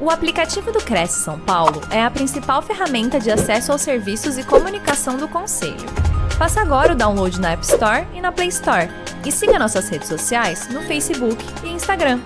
[0.00, 4.46] O aplicativo do Cresce São Paulo é a principal ferramenta de acesso aos serviços e
[4.46, 5.88] comunicação do Conselho.
[6.38, 8.86] Faça agora o download na App Store e na Play Store.
[9.26, 12.20] E siga nossas redes sociais no Facebook e Instagram.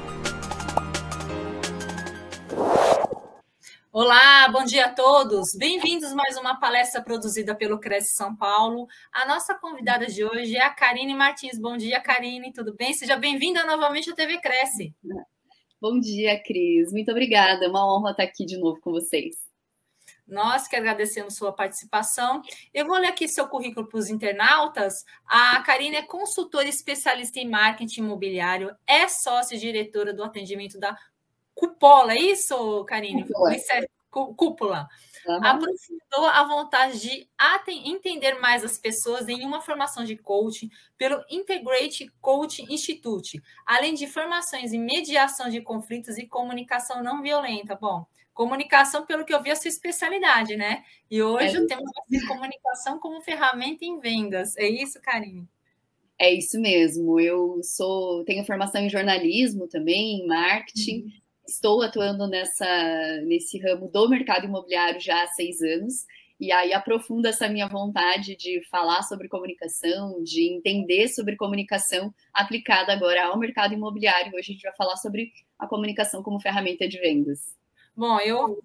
[3.91, 5.55] Olá, bom dia a todos.
[5.57, 8.87] Bem-vindos a mais uma palestra produzida pelo Cresce São Paulo.
[9.11, 11.59] A nossa convidada de hoje é a Karine Martins.
[11.59, 12.93] Bom dia, Karine, tudo bem?
[12.93, 14.95] Seja bem-vinda novamente à TV Cresce.
[15.83, 16.93] Bom dia, Cris.
[16.93, 17.65] Muito obrigada.
[17.65, 19.35] É uma honra estar aqui de novo com vocês.
[20.25, 22.41] Nós que agradecemos sua participação.
[22.73, 25.05] Eu vou ler aqui seu currículo para os internautas.
[25.27, 30.97] A Karine é consultora especialista em marketing imobiliário, é sócia-diretora do atendimento da
[31.53, 33.25] Cupola, é isso, Karine?
[33.27, 33.53] Cúpula.
[33.53, 34.89] É cúpula.
[35.27, 35.45] Uhum.
[35.45, 37.29] Aprofundou a vontade de
[37.69, 44.07] entender mais as pessoas em uma formação de coaching pelo Integrate Coaching Institute, além de
[44.07, 47.77] formações em mediação de conflitos e comunicação não violenta.
[47.77, 48.05] Bom,
[48.35, 50.83] comunicação, pelo que eu vi, é a sua especialidade, né?
[51.11, 51.91] E hoje é temos
[52.27, 54.57] comunicação como ferramenta em vendas.
[54.57, 55.49] É isso, Karine?
[56.19, 57.21] É isso mesmo.
[57.21, 61.03] Eu sou, tenho formação em jornalismo também, em marketing.
[61.03, 66.05] Uhum estou atuando nessa, nesse ramo do mercado imobiliário já há seis anos,
[66.41, 72.93] e aí aprofunda essa minha vontade de falar sobre comunicação, de entender sobre comunicação aplicada
[72.93, 74.33] agora ao mercado imobiliário.
[74.35, 77.57] Hoje a gente vai falar sobre a comunicação como ferramenta de vendas.
[77.95, 78.61] Bom, eu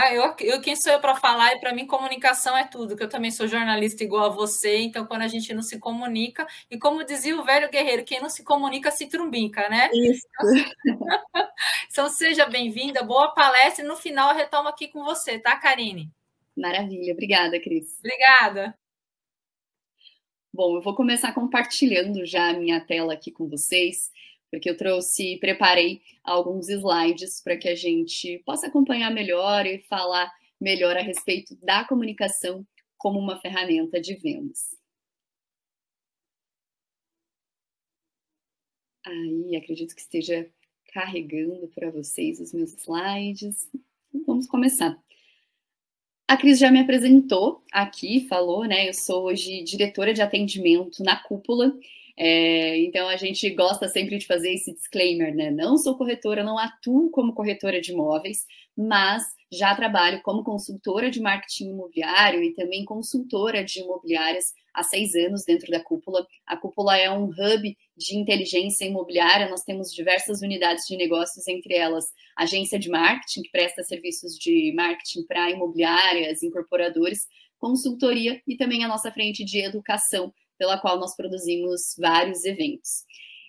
[0.00, 1.54] ah, eu, eu quem sou eu para falar?
[1.54, 5.04] E para mim, comunicação é tudo, que eu também sou jornalista igual a você, então
[5.04, 8.44] quando a gente não se comunica, e como dizia o velho guerreiro, quem não se
[8.44, 9.90] comunica se trumbica, né?
[9.92, 10.26] Isso.
[11.90, 16.08] Então, seja bem-vinda, boa palestra, e no final eu retomo aqui com você, tá, Karine?
[16.56, 17.98] Maravilha, obrigada, Cris.
[17.98, 18.78] Obrigada.
[20.54, 24.12] Bom, eu vou começar compartilhando já a minha tela aqui com vocês
[24.50, 30.32] porque eu trouxe, preparei alguns slides para que a gente possa acompanhar melhor e falar
[30.60, 34.76] melhor a respeito da comunicação como uma ferramenta de vendas.
[39.06, 40.50] Aí, acredito que esteja
[40.92, 43.70] carregando para vocês os meus slides.
[44.26, 44.98] Vamos começar.
[46.26, 48.88] A Cris já me apresentou aqui, falou, né?
[48.88, 51.74] Eu sou hoje diretora de atendimento na Cúpula
[52.20, 55.52] é, então a gente gosta sempre de fazer esse disclaimer, né?
[55.52, 58.44] Não sou corretora, não atuo como corretora de imóveis,
[58.76, 65.14] mas já trabalho como consultora de marketing imobiliário e também consultora de imobiliárias há seis
[65.14, 66.26] anos dentro da Cúpula.
[66.44, 71.76] A Cúpula é um hub de inteligência imobiliária, nós temos diversas unidades de negócios, entre
[71.76, 77.28] elas agência de marketing, que presta serviços de marketing para imobiliárias, incorporadores,
[77.58, 83.04] consultoria e também a nossa frente de educação, pela qual nós produzimos vários eventos.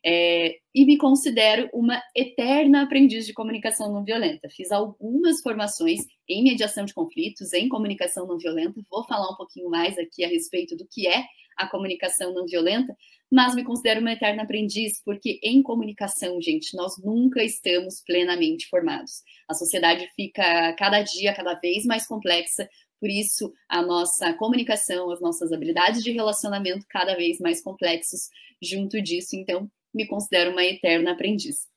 [0.05, 4.47] É, e me considero uma eterna aprendiz de comunicação não violenta.
[4.49, 8.81] Fiz algumas formações em mediação de conflitos, em comunicação não violenta.
[8.89, 11.25] Vou falar um pouquinho mais aqui a respeito do que é
[11.57, 12.95] a comunicação não violenta,
[13.29, 19.21] mas me considero uma eterna aprendiz, porque em comunicação, gente, nós nunca estamos plenamente formados.
[19.47, 25.21] A sociedade fica cada dia cada vez mais complexa, por isso, a nossa comunicação, as
[25.21, 28.29] nossas habilidades de relacionamento cada vez mais complexos
[28.61, 29.35] junto disso.
[29.35, 31.67] Então, me considero uma eterna aprendiz.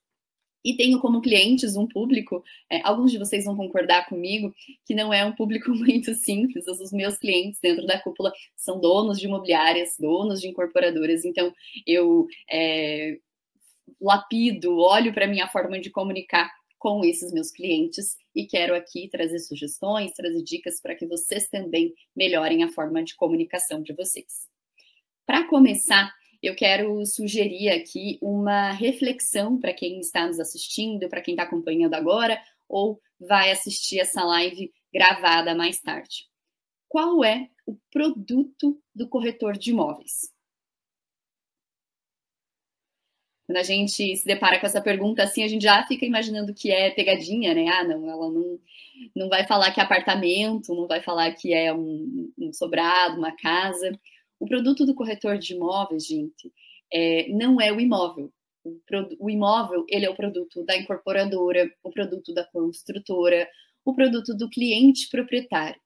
[0.65, 4.55] E tenho como clientes um público, é, alguns de vocês vão concordar comigo,
[4.87, 6.67] que não é um público muito simples.
[6.69, 11.25] Os meus clientes dentro da cúpula são donos de imobiliárias, donos de incorporadoras.
[11.25, 11.53] Então,
[11.87, 13.19] eu é,
[14.01, 16.51] lapido, olho para a minha forma de comunicar
[16.83, 21.95] com esses meus clientes e quero aqui trazer sugestões, trazer dicas para que vocês também
[22.15, 24.49] melhorem a forma de comunicação de vocês.
[25.25, 26.13] Para começar,
[26.43, 31.95] eu quero sugerir aqui uma reflexão para quem está nos assistindo, para quem está acompanhando
[31.95, 32.37] agora
[32.69, 36.27] ou vai assistir essa live gravada mais tarde.
[36.89, 40.33] Qual é o produto do corretor de imóveis?
[43.53, 46.71] Quando a gente se depara com essa pergunta assim, a gente já fica imaginando que
[46.71, 47.69] é pegadinha, né?
[47.69, 48.59] Ah, não, ela não,
[49.15, 53.31] não vai falar que é apartamento, não vai falar que é um, um sobrado, uma
[53.37, 53.93] casa.
[54.41, 56.51] O produto do corretor de imóveis, gente,
[56.91, 58.33] é, não é o imóvel.
[58.65, 58.81] O,
[59.19, 63.47] o imóvel, ele é o produto da incorporadora, o produto da construtora,
[63.85, 65.79] o produto do cliente proprietário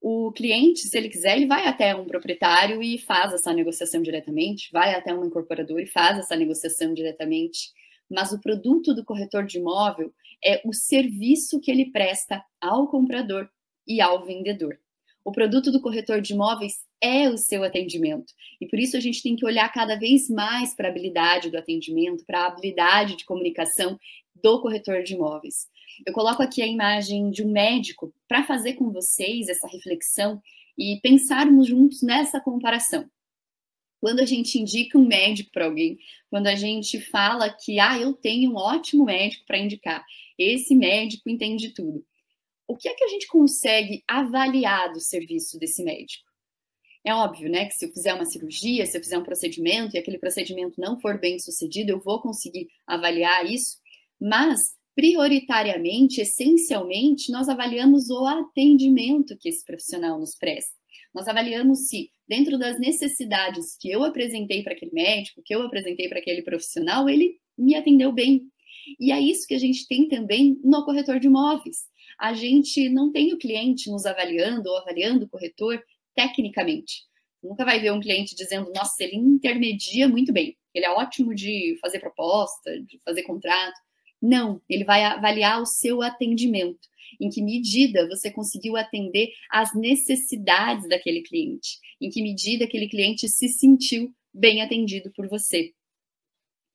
[0.00, 4.70] o cliente, se ele quiser, ele vai até um proprietário e faz essa negociação diretamente,
[4.72, 7.72] vai até uma incorporadora e faz essa negociação diretamente.
[8.08, 10.12] Mas o produto do corretor de imóvel
[10.42, 13.48] é o serviço que ele presta ao comprador
[13.86, 14.78] e ao vendedor.
[15.22, 18.32] O produto do corretor de imóveis é o seu atendimento.
[18.58, 21.58] E por isso a gente tem que olhar cada vez mais para a habilidade do
[21.58, 23.98] atendimento, para a habilidade de comunicação
[24.42, 25.68] do corretor de imóveis.
[26.06, 30.40] Eu coloco aqui a imagem de um médico para fazer com vocês essa reflexão
[30.76, 33.08] e pensarmos juntos nessa comparação.
[34.00, 35.98] Quando a gente indica um médico para alguém,
[36.30, 40.04] quando a gente fala que, ah, eu tenho um ótimo médico para indicar,
[40.38, 42.04] esse médico entende tudo.
[42.66, 46.30] O que é que a gente consegue avaliar do serviço desse médico?
[47.04, 49.98] É óbvio, né, que se eu fizer uma cirurgia, se eu fizer um procedimento e
[49.98, 53.78] aquele procedimento não for bem sucedido, eu vou conseguir avaliar isso,
[54.20, 60.78] mas prioritariamente, essencialmente, nós avaliamos o atendimento que esse profissional nos presta.
[61.14, 66.08] Nós avaliamos se, dentro das necessidades que eu apresentei para aquele médico, que eu apresentei
[66.08, 68.42] para aquele profissional, ele me atendeu bem.
[68.98, 71.78] E é isso que a gente tem também no corretor de imóveis.
[72.18, 75.82] A gente não tem o cliente nos avaliando ou avaliando o corretor
[76.14, 77.04] tecnicamente.
[77.42, 81.78] Nunca vai ver um cliente dizendo, nossa, ele intermedia muito bem, ele é ótimo de
[81.80, 83.80] fazer proposta, de fazer contrato.
[84.20, 86.88] Não, ele vai avaliar o seu atendimento.
[87.20, 91.78] Em que medida você conseguiu atender às necessidades daquele cliente?
[92.00, 95.72] Em que medida aquele cliente se sentiu bem atendido por você?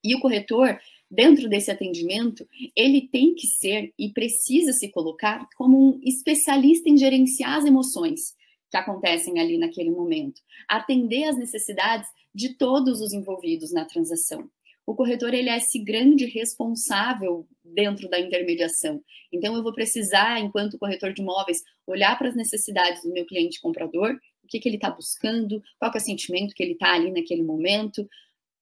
[0.03, 0.77] E o corretor,
[1.09, 6.97] dentro desse atendimento, ele tem que ser e precisa se colocar como um especialista em
[6.97, 8.35] gerenciar as emoções
[8.69, 14.49] que acontecem ali naquele momento, atender às necessidades de todos os envolvidos na transação
[14.85, 19.01] o corretor ele é esse grande responsável dentro da intermediação.
[19.31, 23.59] Então eu vou precisar, enquanto corretor de imóveis, olhar para as necessidades do meu cliente
[23.59, 27.11] comprador, o que, que ele está buscando, qual é o sentimento que ele está ali
[27.11, 28.07] naquele momento,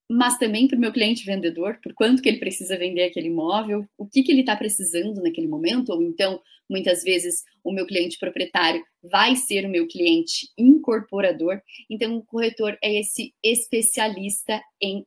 [0.09, 3.87] mas também para o meu cliente vendedor, por quanto que ele precisa vender aquele imóvel,
[3.97, 8.17] o que, que ele está precisando naquele momento, ou então, muitas vezes, o meu cliente
[8.17, 11.61] proprietário vai ser o meu cliente incorporador.
[11.89, 15.03] Então, o corretor é esse especialista em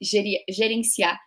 [0.48, 1.20] gerenciar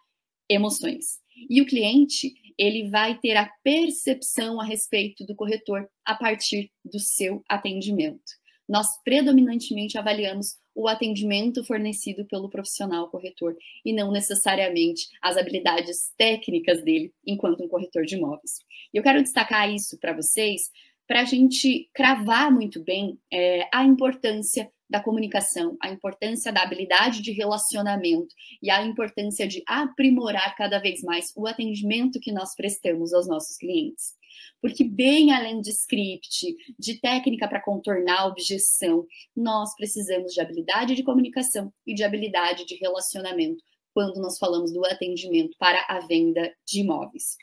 [0.49, 1.19] emoções.
[1.49, 6.99] E o cliente, ele vai ter a percepção a respeito do corretor a partir do
[6.99, 8.38] seu atendimento.
[8.69, 16.83] Nós predominantemente avaliamos o atendimento fornecido pelo profissional corretor e não necessariamente as habilidades técnicas
[16.83, 18.59] dele enquanto um corretor de imóveis.
[18.93, 20.69] E eu quero destacar isso para vocês
[21.07, 27.23] para a gente cravar muito bem é, a importância da comunicação, a importância da habilidade
[27.23, 33.11] de relacionamento e a importância de aprimorar cada vez mais o atendimento que nós prestamos
[33.11, 34.13] aos nossos clientes.
[34.61, 39.05] Porque, bem além de script, de técnica para contornar a objeção,
[39.35, 43.63] nós precisamos de habilidade de comunicação e de habilidade de relacionamento
[43.93, 47.37] quando nós falamos do atendimento para a venda de imóveis.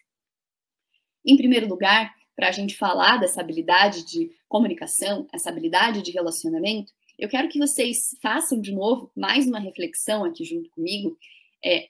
[1.24, 6.92] Em primeiro lugar, para a gente falar dessa habilidade de comunicação, essa habilidade de relacionamento,
[7.18, 11.16] eu quero que vocês façam de novo mais uma reflexão aqui junto comigo.
[11.64, 11.88] É,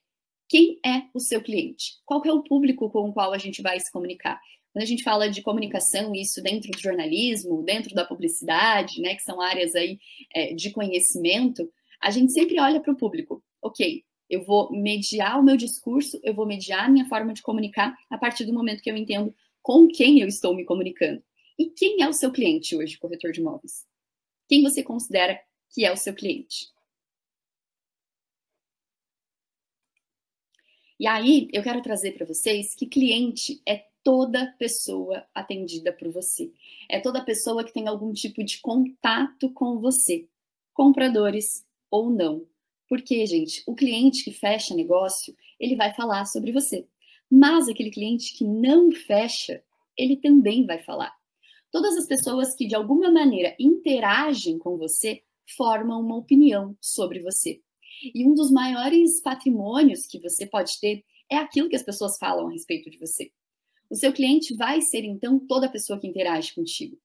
[0.49, 1.94] quem é o seu cliente?
[2.05, 4.41] Qual é o público com o qual a gente vai se comunicar?
[4.76, 9.23] Quando a gente fala de comunicação, isso dentro do jornalismo, dentro da publicidade, né, que
[9.23, 9.99] são áreas aí
[10.34, 13.43] é, de conhecimento, a gente sempre olha para o público.
[13.62, 17.96] Ok, eu vou mediar o meu discurso, eu vou mediar a minha forma de comunicar
[18.11, 21.25] a partir do momento que eu entendo com quem eu estou me comunicando.
[21.58, 23.87] E quem é o seu cliente hoje, corretor de imóveis?
[24.46, 25.40] Quem você considera
[25.70, 26.67] que é o seu cliente?
[31.00, 36.53] E aí, eu quero trazer para vocês que cliente é toda pessoa atendida por você.
[36.88, 40.28] É toda pessoa que tem algum tipo de contato com você,
[40.73, 42.47] compradores ou não.
[42.88, 46.87] Porque, gente, o cliente que fecha negócio, ele vai falar sobre você.
[47.28, 49.61] Mas aquele cliente que não fecha,
[49.99, 51.12] ele também vai falar.
[51.73, 55.21] Todas as pessoas que de alguma maneira interagem com você
[55.57, 57.61] formam uma opinião sobre você.
[58.14, 62.47] E um dos maiores patrimônios que você pode ter é aquilo que as pessoas falam
[62.47, 63.33] a respeito de você.
[63.90, 66.99] O seu cliente vai ser, então, toda pessoa que interage contigo.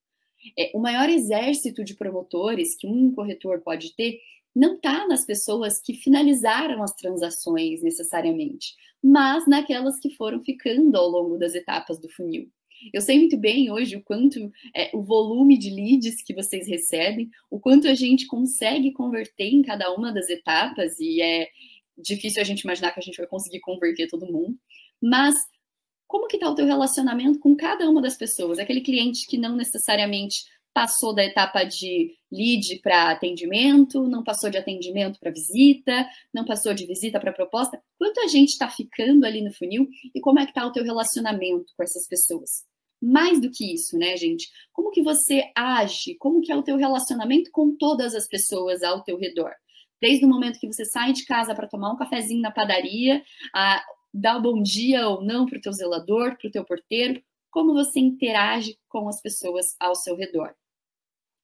[0.57, 4.19] É, o maior exército de promotores que um corretor pode ter
[4.55, 11.07] não está nas pessoas que finalizaram as transações necessariamente, mas naquelas que foram ficando ao
[11.09, 12.49] longo das etapas do funil.
[12.91, 17.29] Eu sei muito bem hoje o quanto é, o volume de leads que vocês recebem,
[17.49, 21.47] o quanto a gente consegue converter em cada uma das etapas, e é
[21.95, 24.57] difícil a gente imaginar que a gente vai conseguir converter todo mundo,
[24.99, 25.35] mas
[26.11, 28.59] como que está o teu relacionamento com cada uma das pessoas?
[28.59, 34.57] Aquele cliente que não necessariamente passou da etapa de lead para atendimento, não passou de
[34.57, 37.81] atendimento para visita, não passou de visita para proposta.
[37.97, 41.71] Quanta gente está ficando ali no funil e como é que está o teu relacionamento
[41.77, 42.65] com essas pessoas?
[43.01, 44.49] Mais do que isso, né, gente?
[44.73, 46.15] Como que você age?
[46.15, 49.53] Como que é o teu relacionamento com todas as pessoas ao teu redor?
[50.01, 53.23] Desde o momento que você sai de casa para tomar um cafezinho na padaria,
[53.55, 53.81] a,
[54.13, 57.73] dá o bom dia ou não para o teu zelador, para o teu porteiro, como
[57.73, 60.53] você interage com as pessoas ao seu redor.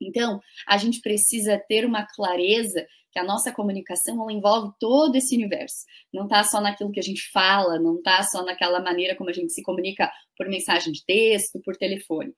[0.02, 5.86] Então, a gente precisa ter uma clareza que a nossa comunicação envolve todo esse universo.
[6.14, 9.34] Não está só naquilo que a gente fala, não está só naquela maneira como a
[9.34, 12.34] gente se comunica por mensagem de texto, por telefone.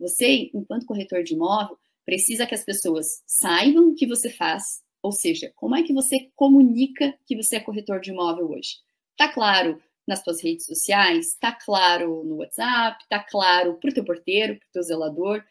[0.00, 5.12] Você, enquanto corretor de imóvel, precisa que as pessoas saibam o que você faz, ou
[5.12, 8.76] seja, como é que você comunica que você é corretor de imóvel hoje.
[9.16, 14.04] Tá claro nas suas redes sociais, tá claro no WhatsApp, tá claro para o teu
[14.04, 15.42] porteiro, para o teu zelador,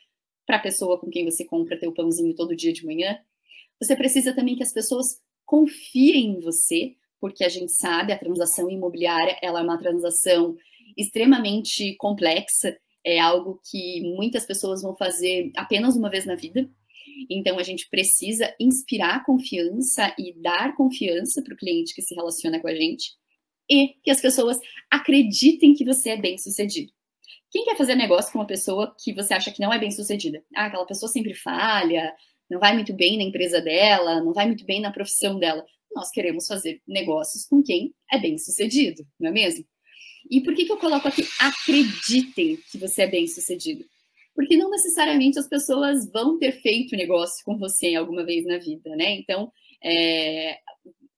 [0.46, 3.18] para a pessoa com quem você compra teu pãozinho todo dia de manhã.
[3.82, 8.70] Você precisa também que as pessoas confiem em você, porque a gente sabe a transação
[8.70, 10.56] imobiliária ela é uma transação
[10.96, 16.70] extremamente complexa, é algo que muitas pessoas vão fazer apenas uma vez na vida.
[17.30, 22.60] Então a gente precisa inspirar confiança e dar confiança para o cliente que se relaciona
[22.60, 23.16] com a gente
[23.70, 24.58] e que as pessoas
[24.90, 26.92] acreditem que você é bem sucedido.
[27.52, 30.44] Quem quer fazer negócio com uma pessoa que você acha que não é bem sucedida?
[30.56, 32.14] Ah, aquela pessoa sempre falha,
[32.50, 35.66] não vai muito bem na empresa dela, não vai muito bem na profissão dela.
[35.96, 39.66] Nós queremos fazer negócios com quem é bem sucedido, não é mesmo?
[40.30, 43.86] E por que, que eu coloco aqui acreditem que você é bem sucedido?
[44.34, 48.96] Porque não necessariamente as pessoas vão ter feito negócio com você alguma vez na vida,
[48.96, 49.12] né?
[49.12, 50.58] Então, é,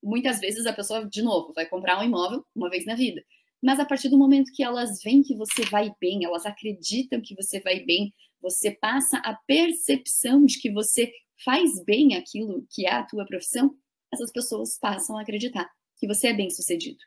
[0.08, 3.22] muitas vezes a pessoa, de novo, vai comprar um imóvel uma vez na vida.
[3.62, 7.36] Mas a partir do momento que elas veem que você vai bem, elas acreditam que
[7.36, 11.12] você vai bem, você passa a percepção de que você
[11.44, 13.76] faz bem aquilo que é a tua profissão,
[14.14, 17.00] essas pessoas passam a acreditar que você é bem sucedido.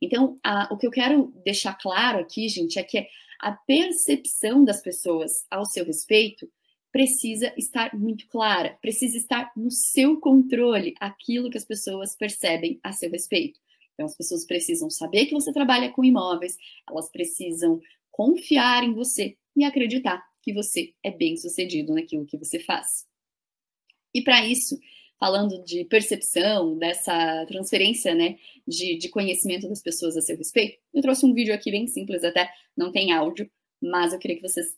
[0.00, 3.06] Então, a, o que eu quero deixar claro aqui, gente, é que
[3.40, 6.50] a percepção das pessoas ao seu respeito
[6.96, 12.90] precisa estar muito clara, precisa estar no seu controle aquilo que as pessoas percebem a
[12.90, 13.60] seu respeito.
[13.92, 16.56] Então, as pessoas precisam saber que você trabalha com imóveis,
[16.88, 22.58] elas precisam confiar em você e acreditar que você é bem sucedido naquilo que você
[22.60, 23.04] faz.
[24.14, 24.80] E para isso,
[25.20, 31.02] falando de percepção, dessa transferência né, de, de conhecimento das pessoas a seu respeito, eu
[31.02, 33.50] trouxe um vídeo aqui bem simples, até não tem áudio,
[33.82, 34.74] mas eu queria que vocês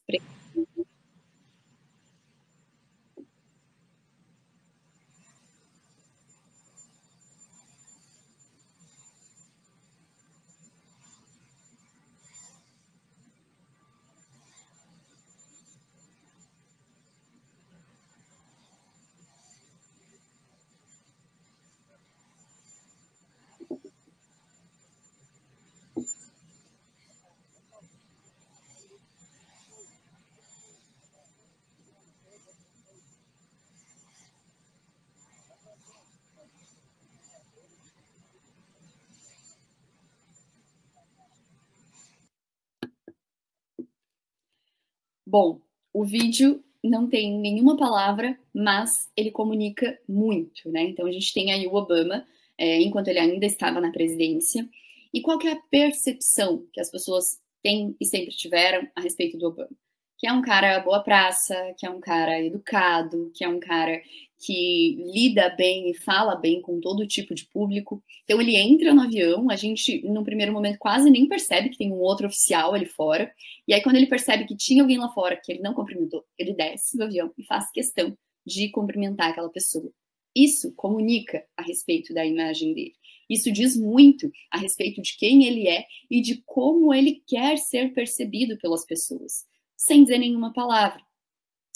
[45.30, 45.60] Bom,
[45.92, 50.84] o vídeo não tem nenhuma palavra, mas ele comunica muito, né?
[50.84, 54.66] Então a gente tem aí o Obama, é, enquanto ele ainda estava na presidência,
[55.12, 59.36] e qual que é a percepção que as pessoas têm e sempre tiveram a respeito
[59.36, 59.68] do Obama?
[60.16, 64.00] Que é um cara boa praça, que é um cara educado, que é um cara
[64.38, 68.02] que lida bem e fala bem com todo tipo de público.
[68.24, 71.90] Então ele entra no avião, a gente no primeiro momento quase nem percebe que tem
[71.92, 73.32] um outro oficial ali fora.
[73.66, 76.54] E aí quando ele percebe que tinha alguém lá fora que ele não cumprimentou, ele
[76.54, 78.16] desce do avião e faz questão
[78.46, 79.90] de cumprimentar aquela pessoa.
[80.34, 82.94] Isso comunica a respeito da imagem dele.
[83.28, 87.92] Isso diz muito a respeito de quem ele é e de como ele quer ser
[87.92, 89.44] percebido pelas pessoas,
[89.76, 91.02] sem dizer nenhuma palavra.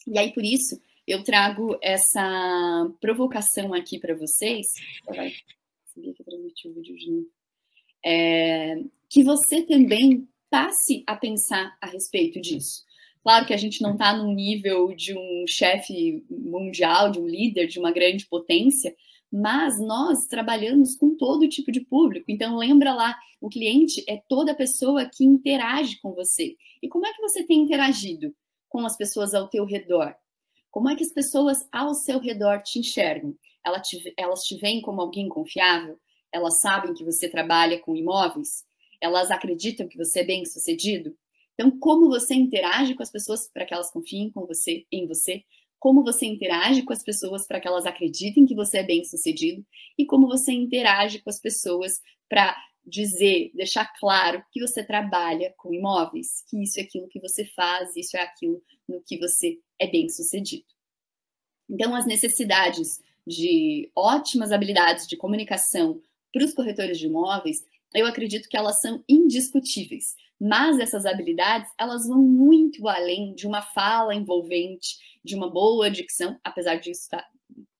[0.07, 4.66] E aí por isso eu trago essa provocação aqui para vocês.
[5.06, 5.32] Que.
[8.04, 8.76] É,
[9.09, 12.85] que você também passe a pensar a respeito disso.
[13.23, 17.68] Claro que a gente não está no nível de um chefe mundial, de um líder,
[17.68, 18.94] de uma grande potência,
[19.30, 22.26] mas nós trabalhamos com todo tipo de público.
[22.28, 26.56] Então lembra lá, o cliente é toda pessoa que interage com você.
[26.82, 28.35] E como é que você tem interagido
[28.68, 30.14] com as pessoas ao teu redor?
[30.73, 33.37] Como é que as pessoas ao seu redor te enxergam?
[33.62, 36.00] Elas te, elas te veem como alguém confiável?
[36.33, 38.64] Elas sabem que você trabalha com imóveis?
[38.99, 41.14] Elas acreditam que você é bem sucedido?
[41.52, 45.45] Então, como você interage com as pessoas para que elas confiem com você, em você?
[45.79, 49.62] Como você interage com as pessoas para que elas acreditem que você é bem sucedido?
[49.99, 52.00] E como você interage com as pessoas
[52.31, 57.45] para dizer, deixar claro que você trabalha com imóveis, que isso é aquilo que você
[57.45, 60.67] faz, isso é aquilo no que você é bem sucedido.
[61.69, 66.01] Então, as necessidades de ótimas habilidades de comunicação
[66.33, 70.17] para os corretores de imóveis eu acredito que elas são indiscutíveis.
[70.41, 76.39] Mas essas habilidades, elas vão muito além de uma fala envolvente, de uma boa dicção,
[76.43, 77.25] apesar disso estar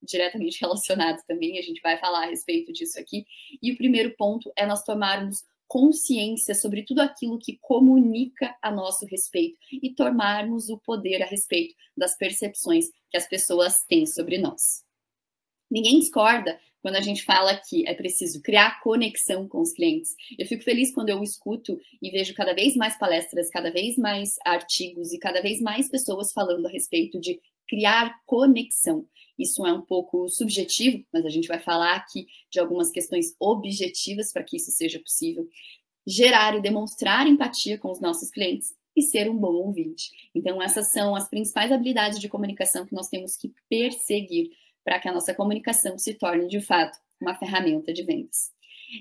[0.01, 3.25] diretamente relacionado também, a gente vai falar a respeito disso aqui.
[3.61, 9.05] E o primeiro ponto é nós tomarmos consciência sobre tudo aquilo que comunica a nosso
[9.05, 14.83] respeito e tomarmos o poder a respeito das percepções que as pessoas têm sobre nós.
[15.69, 20.13] Ninguém discorda quando a gente fala que é preciso criar conexão com os clientes.
[20.37, 24.35] Eu fico feliz quando eu escuto e vejo cada vez mais palestras, cada vez mais
[24.45, 27.39] artigos e cada vez mais pessoas falando a respeito de
[27.73, 29.07] criar conexão.
[29.37, 34.31] Isso é um pouco subjetivo, mas a gente vai falar aqui de algumas questões objetivas
[34.31, 35.47] para que isso seja possível.
[36.05, 40.11] Gerar e demonstrar empatia com os nossos clientes e ser um bom ouvinte.
[40.35, 44.51] Então, essas são as principais habilidades de comunicação que nós temos que perseguir
[44.83, 48.52] para que a nossa comunicação se torne, de fato, uma ferramenta de vendas.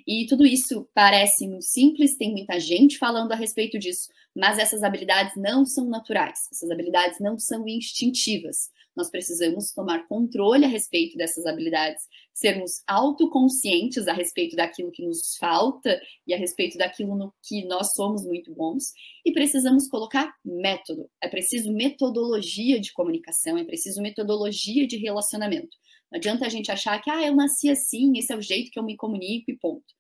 [0.07, 4.83] E tudo isso parece muito simples, tem muita gente falando a respeito disso, mas essas
[4.83, 8.71] habilidades não são naturais, essas habilidades não são instintivas.
[8.95, 15.37] Nós precisamos tomar controle a respeito dessas habilidades, sermos autoconscientes a respeito daquilo que nos
[15.39, 18.93] falta e a respeito daquilo no que nós somos muito bons,
[19.25, 21.09] e precisamos colocar método.
[21.23, 25.77] É preciso metodologia de comunicação, é preciso metodologia de relacionamento.
[26.13, 28.79] Não adianta a gente achar que, ah, eu nasci assim, esse é o jeito que
[28.79, 29.95] eu me comunico e ponto.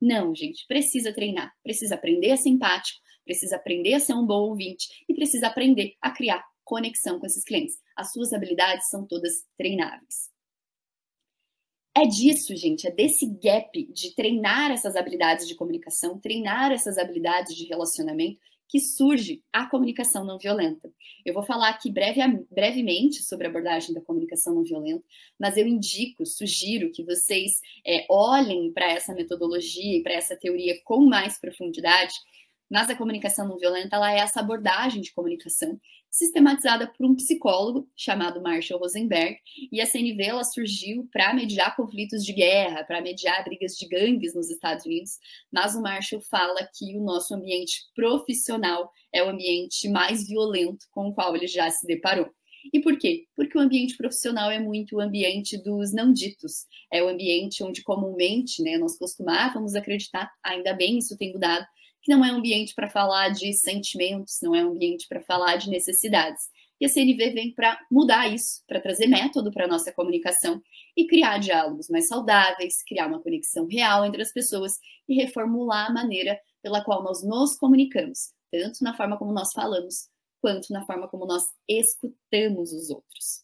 [0.00, 4.48] Não, gente, precisa treinar, precisa aprender a ser empático, precisa aprender a ser um bom
[4.48, 7.76] ouvinte e precisa aprender a criar conexão com esses clientes.
[7.96, 10.30] As suas habilidades são todas treináveis.
[11.96, 17.56] É disso, gente, é desse gap de treinar essas habilidades de comunicação, treinar essas habilidades
[17.56, 20.92] de relacionamento que surge a comunicação não violenta.
[21.24, 22.20] Eu vou falar aqui breve,
[22.50, 25.04] brevemente sobre a abordagem da comunicação não violenta,
[25.38, 30.80] mas eu indico, sugiro que vocês é, olhem para essa metodologia e para essa teoria
[30.84, 32.14] com mais profundidade,
[32.68, 35.78] mas a comunicação não violenta ela é essa abordagem de comunicação
[36.16, 39.36] sistematizada por um psicólogo chamado Marshall Rosenberg,
[39.70, 44.34] e a CNV ela surgiu para mediar conflitos de guerra, para mediar brigas de gangues
[44.34, 45.18] nos Estados Unidos,
[45.52, 51.08] mas o Marshall fala que o nosso ambiente profissional é o ambiente mais violento com
[51.08, 52.30] o qual ele já se deparou.
[52.72, 53.26] E por quê?
[53.36, 57.82] Porque o ambiente profissional é muito o ambiente dos não ditos, é o ambiente onde
[57.82, 61.66] comumente né, nós costumávamos acreditar, ainda bem isso tem mudado,
[62.06, 65.56] que não é um ambiente para falar de sentimentos, não é um ambiente para falar
[65.56, 66.44] de necessidades.
[66.80, 70.62] E a CNV vem para mudar isso, para trazer método para a nossa comunicação
[70.96, 74.74] e criar diálogos mais saudáveis, criar uma conexão real entre as pessoas
[75.08, 80.08] e reformular a maneira pela qual nós nos comunicamos, tanto na forma como nós falamos,
[80.40, 83.42] quanto na forma como nós escutamos os outros.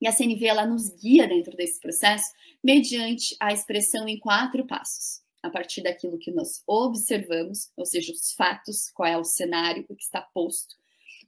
[0.00, 5.23] E a CNV ela nos guia dentro desse processo mediante a expressão em quatro passos
[5.44, 9.94] a partir daquilo que nós observamos, ou seja, os fatos, qual é o cenário, o
[9.94, 10.74] que está posto,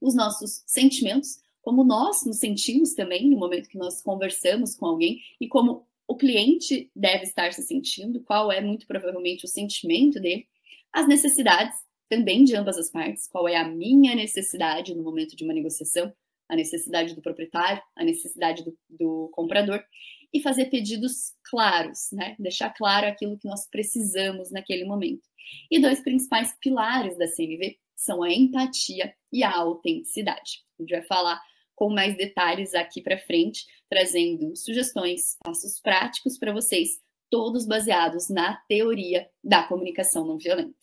[0.01, 5.21] os nossos sentimentos, como nós nos sentimos também no momento que nós conversamos com alguém
[5.39, 10.47] e como o cliente deve estar se sentindo, qual é muito provavelmente o sentimento dele,
[10.91, 11.77] as necessidades
[12.09, 16.11] também de ambas as partes, qual é a minha necessidade no momento de uma negociação,
[16.49, 19.85] a necessidade do proprietário, a necessidade do, do comprador,
[20.33, 22.37] e fazer pedidos claros, né?
[22.39, 25.29] Deixar claro aquilo que nós precisamos naquele momento.
[25.71, 30.65] E dois principais pilares da CNV são a empatia e a autenticidade.
[30.79, 31.41] A gente vai falar
[31.75, 38.57] com mais detalhes aqui para frente, trazendo sugestões, passos práticos para vocês, todos baseados na
[38.69, 40.75] teoria da comunicação não violenta.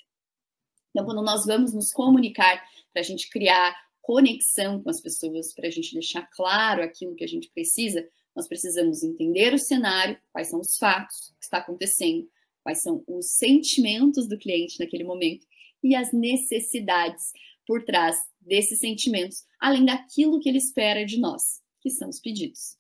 [0.92, 5.68] Então, quando nós vamos nos comunicar para a gente criar conexão com as pessoas, para
[5.68, 10.50] a gente deixar claro aquilo que a gente precisa, nós precisamos entender o cenário, quais
[10.50, 12.28] são os fatos que está acontecendo,
[12.64, 15.46] quais são os sentimentos do cliente naquele momento
[15.84, 17.32] e as necessidades
[17.68, 22.78] por trás desses sentimentos, além daquilo que ele espera de nós, que são os pedidos.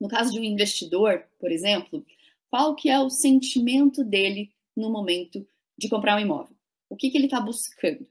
[0.00, 2.04] No caso de um investidor, por exemplo,
[2.50, 6.56] qual que é o sentimento dele no momento de comprar um imóvel?
[6.88, 8.06] O que, que ele está buscando?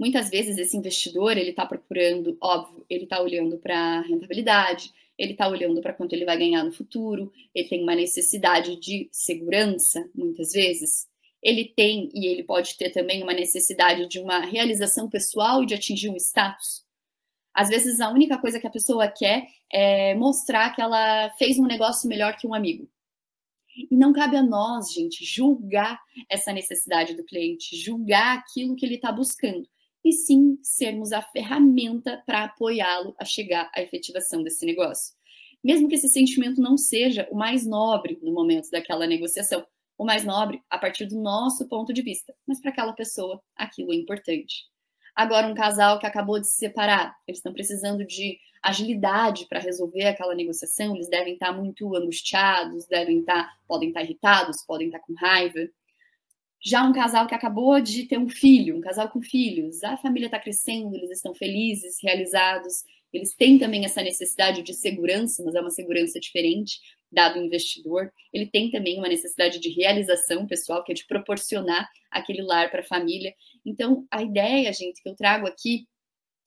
[0.00, 5.46] Muitas vezes esse investidor ele está procurando, óbvio, ele está olhando para rentabilidade, ele está
[5.46, 10.52] olhando para quanto ele vai ganhar no futuro, ele tem uma necessidade de segurança, muitas
[10.52, 11.06] vezes.
[11.42, 15.74] Ele tem e ele pode ter também uma necessidade de uma realização pessoal e de
[15.74, 16.82] atingir um status.
[17.52, 21.66] Às vezes a única coisa que a pessoa quer é mostrar que ela fez um
[21.66, 22.88] negócio melhor que um amigo.
[23.76, 28.94] E não cabe a nós, gente, julgar essa necessidade do cliente, julgar aquilo que ele
[28.94, 29.68] está buscando
[30.04, 35.14] e sim sermos a ferramenta para apoiá-lo a chegar à efetivação desse negócio.
[35.62, 39.66] mesmo que esse sentimento não seja o mais nobre no momento daquela negociação,
[39.98, 43.92] o mais nobre a partir do nosso ponto de vista, mas para aquela pessoa aquilo
[43.92, 44.64] é importante.
[45.14, 50.06] Agora, um casal que acabou de se separar, eles estão precisando de agilidade para resolver
[50.06, 55.14] aquela negociação, eles devem estar muito angustiados, devem estar, podem estar irritados, podem estar com
[55.14, 55.68] raiva.
[56.62, 60.26] Já um casal que acabou de ter um filho, um casal com filhos, a família
[60.26, 65.60] está crescendo, eles estão felizes, realizados, eles têm também essa necessidade de segurança, mas é
[65.60, 66.78] uma segurança diferente,
[67.10, 68.12] dado o investidor.
[68.32, 72.80] Ele tem também uma necessidade de realização pessoal, que é de proporcionar aquele lar para
[72.80, 73.34] a família.
[73.64, 75.88] Então, a ideia, gente, que eu trago aqui,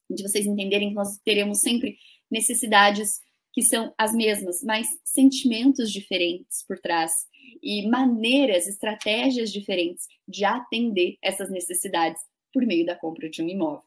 [0.10, 1.98] de vocês entenderem que nós teremos sempre
[2.30, 3.20] necessidades
[3.52, 7.12] que são as mesmas, mas sentimentos diferentes por trás
[7.62, 13.84] e maneiras, estratégias diferentes de atender essas necessidades por meio da compra de um imóvel.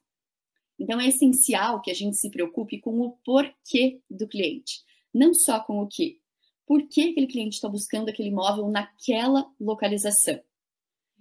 [0.79, 5.61] Então, é essencial que a gente se preocupe com o porquê do cliente, não só
[5.61, 6.21] com o que.
[6.67, 10.41] Por que aquele cliente está buscando aquele imóvel naquela localização?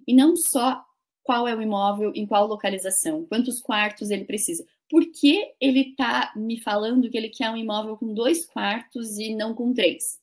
[0.07, 0.83] E não só
[1.23, 4.65] qual é o imóvel, em qual localização, quantos quartos ele precisa.
[4.87, 9.33] Por que ele está me falando que ele quer um imóvel com dois quartos e
[9.33, 10.19] não com três?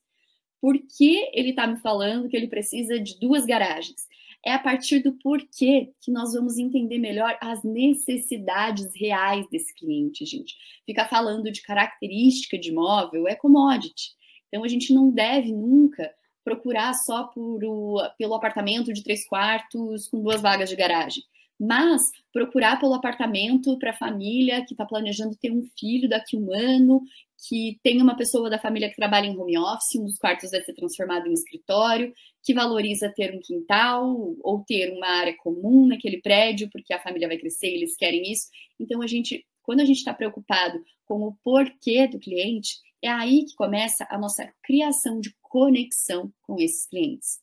[0.63, 4.07] Por que ele está me falando que ele precisa de duas garagens?
[4.47, 10.25] É a partir do porquê que nós vamos entender melhor as necessidades reais desse cliente,
[10.25, 10.55] gente.
[10.87, 14.11] Ficar falando de característica de imóvel é commodity.
[14.47, 20.07] Então a gente não deve nunca procurar só por o, pelo apartamento de três quartos
[20.07, 21.25] com duas vagas de garagem
[21.65, 26.41] mas procurar pelo apartamento para a família que está planejando ter um filho daqui a
[26.41, 27.01] um ano,
[27.49, 30.61] que tem uma pessoa da família que trabalha em home office, um dos quartos vai
[30.61, 36.21] ser transformado em escritório, que valoriza ter um quintal ou ter uma área comum naquele
[36.21, 38.49] prédio, porque a família vai crescer e eles querem isso.
[38.81, 43.45] Então, a gente, quando a gente está preocupado com o porquê do cliente, é aí
[43.45, 47.42] que começa a nossa criação de conexão com esses clientes.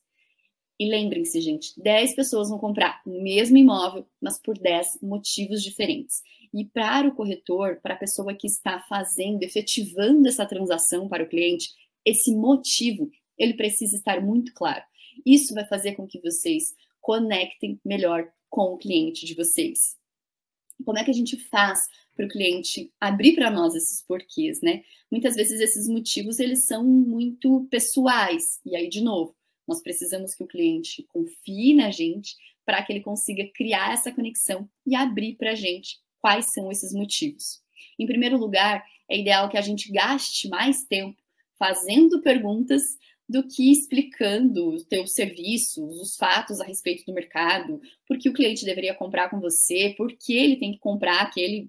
[0.80, 6.22] E lembrem-se, gente, 10 pessoas vão comprar o mesmo imóvel, mas por 10 motivos diferentes.
[6.54, 11.28] E para o corretor, para a pessoa que está fazendo, efetivando essa transação para o
[11.28, 11.68] cliente,
[12.02, 14.82] esse motivo, ele precisa estar muito claro.
[15.26, 19.98] Isso vai fazer com que vocês conectem melhor com o cliente de vocês.
[20.82, 21.78] Como é que a gente faz
[22.16, 24.82] para o cliente abrir para nós esses porquês, né?
[25.10, 28.60] Muitas vezes esses motivos eles são muito pessoais.
[28.64, 29.34] E aí, de novo,
[29.70, 32.34] nós precisamos que o cliente confie na gente
[32.66, 36.92] para que ele consiga criar essa conexão e abrir para a gente quais são esses
[36.92, 37.62] motivos.
[37.96, 41.16] Em primeiro lugar, é ideal que a gente gaste mais tempo
[41.56, 42.82] fazendo perguntas
[43.28, 48.32] do que explicando os teus serviços, os fatos a respeito do mercado, por que o
[48.32, 51.68] cliente deveria comprar com você, por que ele tem que comprar aquele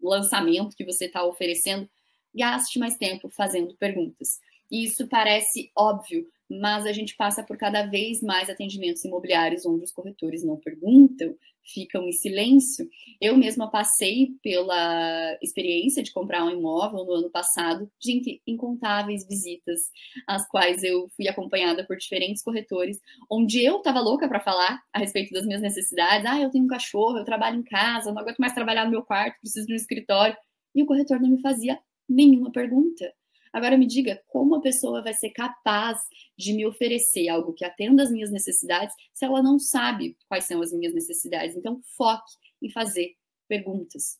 [0.00, 1.90] lançamento que você está oferecendo.
[2.32, 4.38] Gaste mais tempo fazendo perguntas.
[4.70, 6.26] E isso parece óbvio,
[6.60, 11.34] mas a gente passa por cada vez mais atendimentos imobiliários onde os corretores não perguntam,
[11.64, 12.88] ficam em silêncio.
[13.20, 19.80] Eu mesma passei pela experiência de comprar um imóvel no ano passado, gente, incontáveis visitas,
[20.26, 24.98] as quais eu fui acompanhada por diferentes corretores, onde eu estava louca para falar a
[24.98, 26.26] respeito das minhas necessidades.
[26.26, 29.02] Ah, eu tenho um cachorro, eu trabalho em casa, não aguento mais trabalhar no meu
[29.02, 30.36] quarto, preciso de um escritório.
[30.74, 33.12] E o corretor não me fazia nenhuma pergunta.
[33.52, 36.00] Agora me diga como a pessoa vai ser capaz
[36.38, 40.62] de me oferecer algo que atenda às minhas necessidades se ela não sabe quais são
[40.62, 41.56] as minhas necessidades.
[41.56, 43.14] Então, foque em fazer
[43.46, 44.18] perguntas.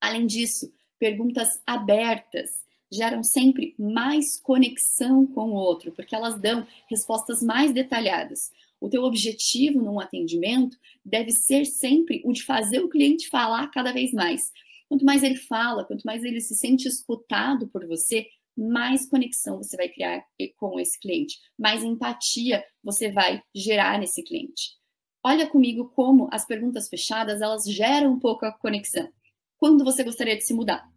[0.00, 7.42] Além disso, perguntas abertas geram sempre mais conexão com o outro, porque elas dão respostas
[7.42, 8.52] mais detalhadas.
[8.80, 13.92] O teu objetivo num atendimento deve ser sempre o de fazer o cliente falar cada
[13.92, 14.52] vez mais.
[14.88, 19.76] Quanto mais ele fala, quanto mais ele se sente escutado por você, mais conexão você
[19.76, 20.24] vai criar
[20.56, 24.76] com esse cliente, mais empatia você vai gerar nesse cliente.
[25.22, 29.12] Olha comigo como as perguntas fechadas elas geram um pouco a conexão.
[29.58, 30.88] Quando você gostaria de se mudar?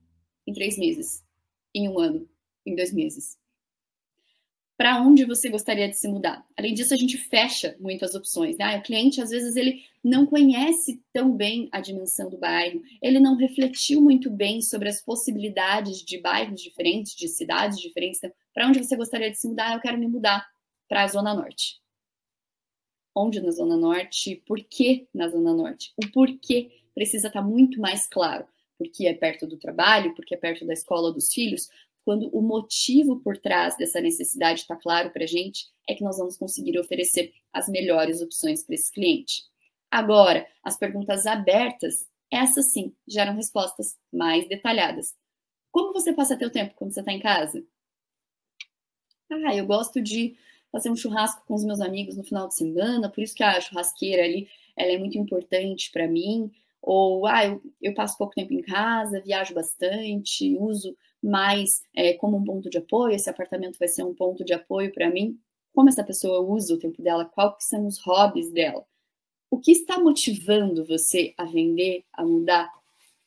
[0.47, 1.23] Em três meses,
[1.73, 2.30] em um ano,
[2.65, 3.38] em dois meses
[4.80, 6.42] para onde você gostaria de se mudar.
[6.58, 8.58] Além disso, a gente fecha muitas opções.
[8.58, 8.78] Né?
[8.78, 13.36] O cliente, às vezes, ele não conhece tão bem a dimensão do bairro, ele não
[13.36, 18.20] refletiu muito bem sobre as possibilidades de bairros diferentes, de cidades diferentes.
[18.24, 19.74] Então, para onde você gostaria de se mudar?
[19.74, 20.48] Eu quero me mudar
[20.88, 21.82] para a Zona Norte.
[23.13, 24.42] Onde na Zona Norte?
[24.48, 25.92] Por que na Zona Norte?
[25.98, 28.48] O porquê precisa estar tá muito mais claro.
[28.78, 31.68] Porque é perto do trabalho, porque é perto da escola dos filhos,
[32.10, 36.17] quando o motivo por trás dessa necessidade está claro para a gente, é que nós
[36.17, 39.43] vamos conseguir oferecer as melhores opções para esse cliente.
[39.91, 45.15] Agora, as perguntas abertas, essas sim, geram respostas mais detalhadas.
[45.72, 47.63] Como você passa teu tempo quando você está em casa?
[49.32, 50.36] Ah, eu gosto de
[50.72, 53.62] fazer um churrasco com os meus amigos no final de semana, por isso que a
[53.62, 56.52] churrasqueira ali ela é muito importante para mim.
[56.82, 62.38] Ou, ah, eu, eu, passo pouco tempo em casa, viajo bastante, uso mais é, como
[62.38, 65.38] um ponto de apoio, esse apartamento vai ser um ponto de apoio para mim.
[65.73, 67.25] Como essa pessoa usa o tempo dela?
[67.25, 68.86] Quais são os hobbies dela?
[69.51, 72.71] O que está motivando você a vender, a mudar?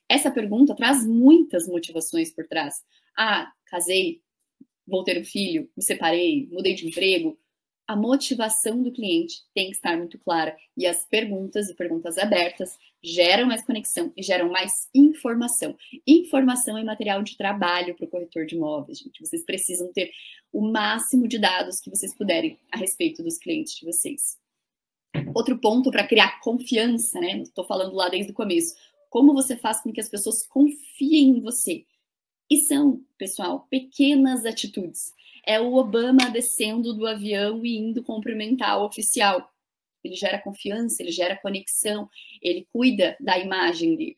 [0.09, 2.83] Essa pergunta traz muitas motivações por trás.
[3.17, 4.21] Ah, casei,
[4.87, 7.39] vou ter um filho, me separei, mudei de emprego.
[7.93, 12.79] A motivação do cliente tem que estar muito clara e as perguntas e perguntas abertas
[13.03, 15.77] geram mais conexão e geram mais informação.
[16.07, 19.21] Informação é material de trabalho para o corretor de imóveis, gente.
[19.21, 20.11] Vocês precisam ter
[20.51, 24.39] o máximo de dados que vocês puderem a respeito dos clientes de vocês.
[25.35, 27.43] Outro ponto para criar confiança, né?
[27.43, 28.75] Estou falando lá desde o começo.
[29.11, 31.85] Como você faz com que as pessoas confiem em você?
[32.49, 35.13] E são, pessoal, pequenas atitudes.
[35.45, 39.51] É o Obama descendo do avião e indo cumprimentar o oficial.
[40.05, 42.09] Ele gera confiança, ele gera conexão,
[42.41, 44.17] ele cuida da imagem dele.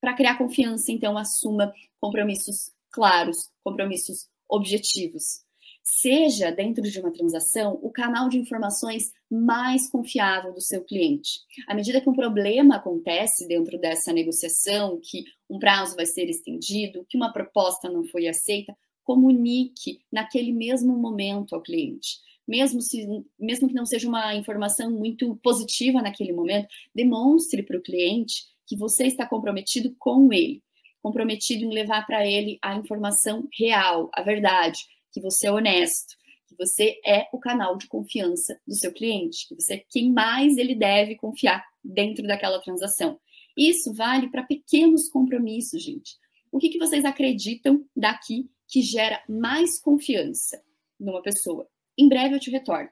[0.00, 5.44] Para criar confiança, então, assuma compromissos claros, compromissos objetivos.
[5.82, 11.40] Seja, dentro de uma transação, o canal de informações mais confiável do seu cliente.
[11.66, 17.04] À medida que um problema acontece dentro dessa negociação, que um prazo vai ser estendido,
[17.08, 18.74] que uma proposta não foi aceita,
[19.04, 22.18] comunique naquele mesmo momento ao cliente.
[22.46, 23.06] Mesmo, se,
[23.38, 28.76] mesmo que não seja uma informação muito positiva naquele momento, demonstre para o cliente que
[28.76, 30.62] você está comprometido com ele,
[31.02, 34.80] comprometido em levar para ele a informação real, a verdade,
[35.12, 36.16] que você é honesto,
[36.48, 40.56] que você é o canal de confiança do seu cliente, que você é quem mais
[40.56, 43.18] ele deve confiar dentro daquela transação.
[43.56, 46.16] Isso vale para pequenos compromissos, gente.
[46.50, 50.60] O que, que vocês acreditam daqui que gera mais confiança
[50.98, 51.70] numa pessoa?
[51.96, 52.90] Em breve eu te retorno.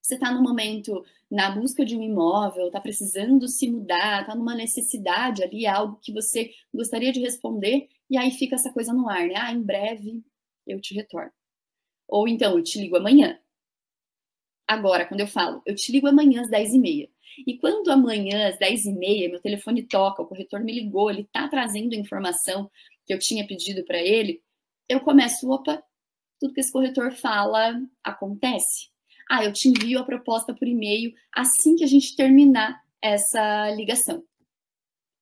[0.00, 4.54] Você está no momento na busca de um imóvel, está precisando se mudar, está numa
[4.54, 9.26] necessidade ali, algo que você gostaria de responder, e aí fica essa coisa no ar,
[9.26, 9.34] né?
[9.36, 10.22] Ah, em breve
[10.64, 11.32] eu te retorno.
[12.06, 13.36] Ou então, eu te ligo amanhã.
[14.68, 17.10] Agora, quando eu falo, eu te ligo amanhã às 10h30.
[17.44, 21.96] E quando amanhã, às 10h30, meu telefone toca, o corretor me ligou, ele está trazendo
[21.96, 22.70] informação
[23.06, 24.42] que eu tinha pedido para ele,
[24.88, 25.82] eu começo, opa,
[26.38, 28.90] tudo que esse corretor fala acontece.
[29.28, 34.22] Ah, eu te envio a proposta por e-mail assim que a gente terminar essa ligação.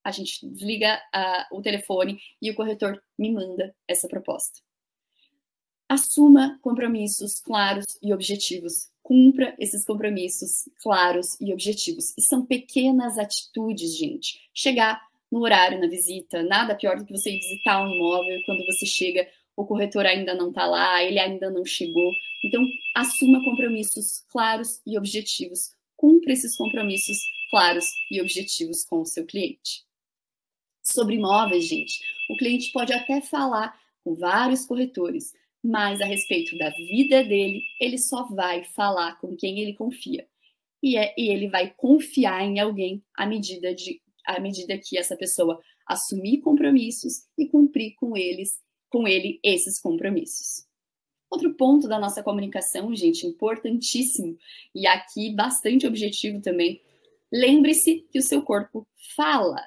[0.02, 4.60] A gente desliga uh, o telefone e o corretor me manda essa proposta.
[5.88, 8.90] Assuma compromissos claros e objetivos.
[9.02, 12.12] Cumpra esses compromissos claros e objetivos.
[12.18, 14.50] E são pequenas atitudes, gente.
[14.52, 15.00] Chegar
[15.34, 18.86] no horário na visita, nada pior do que você ir visitar um imóvel quando você
[18.86, 22.12] chega, o corretor ainda não está lá, ele ainda não chegou.
[22.44, 25.72] Então, assuma compromissos claros e objetivos.
[25.96, 27.18] Cumpra esses compromissos
[27.50, 29.84] claros e objetivos com o seu cliente.
[30.84, 36.70] Sobre imóveis, gente, o cliente pode até falar com vários corretores, mas a respeito da
[36.70, 40.28] vida dele, ele só vai falar com quem ele confia.
[40.80, 45.16] E, é, e ele vai confiar em alguém à medida, de, à medida que essa
[45.16, 48.58] pessoa assumir compromissos e cumprir com eles,
[48.88, 50.66] com ele esses compromissos.
[51.30, 54.38] Outro ponto da nossa comunicação, gente, importantíssimo,
[54.74, 56.80] e aqui bastante objetivo também.
[57.32, 59.60] Lembre-se que o seu corpo fala.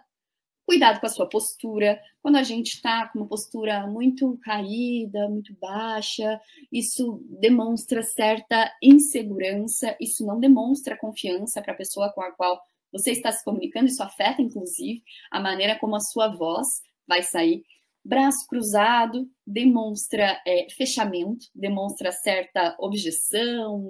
[0.65, 2.01] Cuidado com a sua postura.
[2.21, 6.39] Quando a gente está com uma postura muito caída, muito baixa,
[6.71, 12.61] isso demonstra certa insegurança, isso não demonstra confiança para a pessoa com a qual
[12.91, 16.67] você está se comunicando, isso afeta, inclusive, a maneira como a sua voz
[17.07, 17.63] vai sair.
[18.03, 23.83] Braço cruzado demonstra é, fechamento, demonstra certa objeção,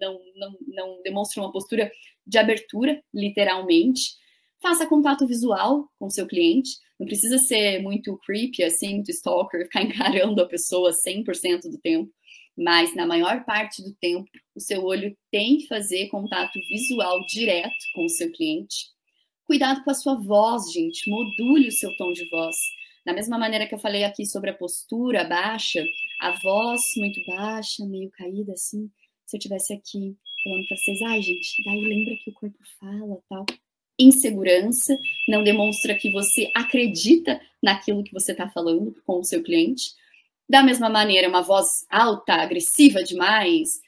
[0.00, 1.92] não, não, não demonstra uma postura
[2.26, 4.16] de abertura, literalmente.
[4.62, 6.70] Faça contato visual com seu cliente.
[6.98, 12.10] Não precisa ser muito creepy, assim, muito stalker, ficar encarando a pessoa 100% do tempo.
[12.58, 17.76] Mas na maior parte do tempo, o seu olho tem que fazer contato visual direto
[17.94, 18.88] com o seu cliente.
[19.44, 21.08] Cuidado com a sua voz, gente.
[21.08, 22.56] Module o seu tom de voz.
[23.06, 25.84] Da mesma maneira que eu falei aqui sobre a postura baixa,
[26.20, 28.90] a voz muito baixa, meio caída assim.
[29.24, 33.22] Se eu tivesse aqui falando para vocês, ai, gente, daí lembra que o corpo fala,
[33.28, 33.46] tal
[33.98, 34.96] insegurança,
[35.28, 39.92] não demonstra que você acredita naquilo que você está falando com o seu cliente.
[40.48, 43.80] Da mesma maneira, uma voz alta, agressiva demais,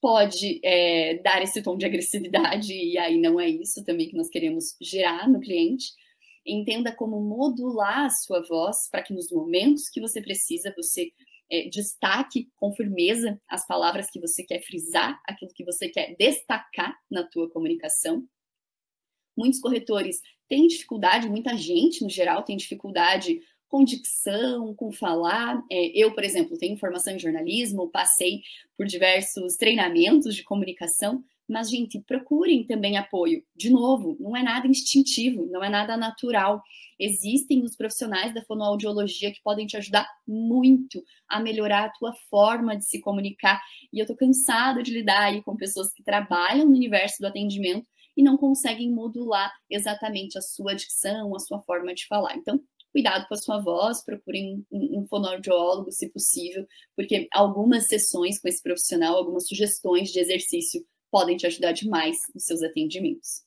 [0.00, 4.28] pode é, dar esse tom de agressividade, e aí não é isso também que nós
[4.28, 5.92] queremos gerar no cliente.
[6.44, 11.12] Entenda como modular a sua voz para que nos momentos que você precisa, você
[11.50, 16.96] é, destaque com firmeza as palavras que você quer frisar, aquilo que você quer destacar
[17.10, 18.26] na tua comunicação.
[19.36, 25.62] Muitos corretores têm dificuldade, muita gente no geral tem dificuldade com dicção, com falar.
[25.70, 28.40] É, eu, por exemplo, tenho formação em jornalismo, passei
[28.76, 33.42] por diversos treinamentos de comunicação, mas, gente, procurem também apoio.
[33.56, 36.62] De novo, não é nada instintivo, não é nada natural.
[36.98, 42.76] Existem os profissionais da fonoaudiologia que podem te ajudar muito a melhorar a tua forma
[42.76, 43.62] de se comunicar.
[43.90, 47.86] E eu tô cansada de lidar aí com pessoas que trabalham no universo do atendimento
[48.14, 52.36] e não conseguem modular exatamente a sua dicção, a sua forma de falar.
[52.36, 52.60] Então,
[52.92, 58.48] cuidado com a sua voz, procurem um, um fonoaudiólogo, se possível, porque algumas sessões com
[58.48, 63.42] esse profissional, algumas sugestões de exercício podem te ajudar demais nos seus atendimentos.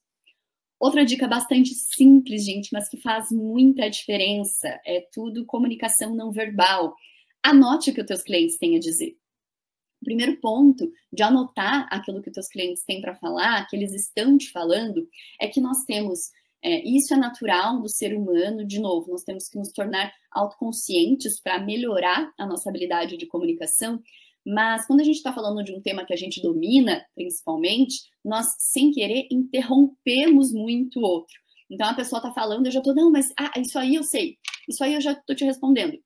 [0.79, 6.95] Outra dica bastante simples, gente, mas que faz muita diferença, é tudo comunicação não verbal.
[7.43, 9.15] Anote o que os teus clientes têm a dizer.
[10.01, 13.93] O primeiro ponto de anotar aquilo que os teus clientes têm para falar, que eles
[13.93, 15.07] estão te falando,
[15.39, 16.31] é que nós temos,
[16.63, 21.39] é, isso é natural do ser humano, de novo, nós temos que nos tornar autoconscientes
[21.41, 23.99] para melhorar a nossa habilidade de comunicação,
[24.45, 28.47] mas quando a gente está falando de um tema que a gente domina, principalmente, nós,
[28.59, 31.35] sem querer, interrompemos muito o outro.
[31.69, 34.37] Então a pessoa está falando, eu já estou, não, mas ah, isso aí eu sei,
[34.67, 35.97] isso aí eu já estou te respondendo.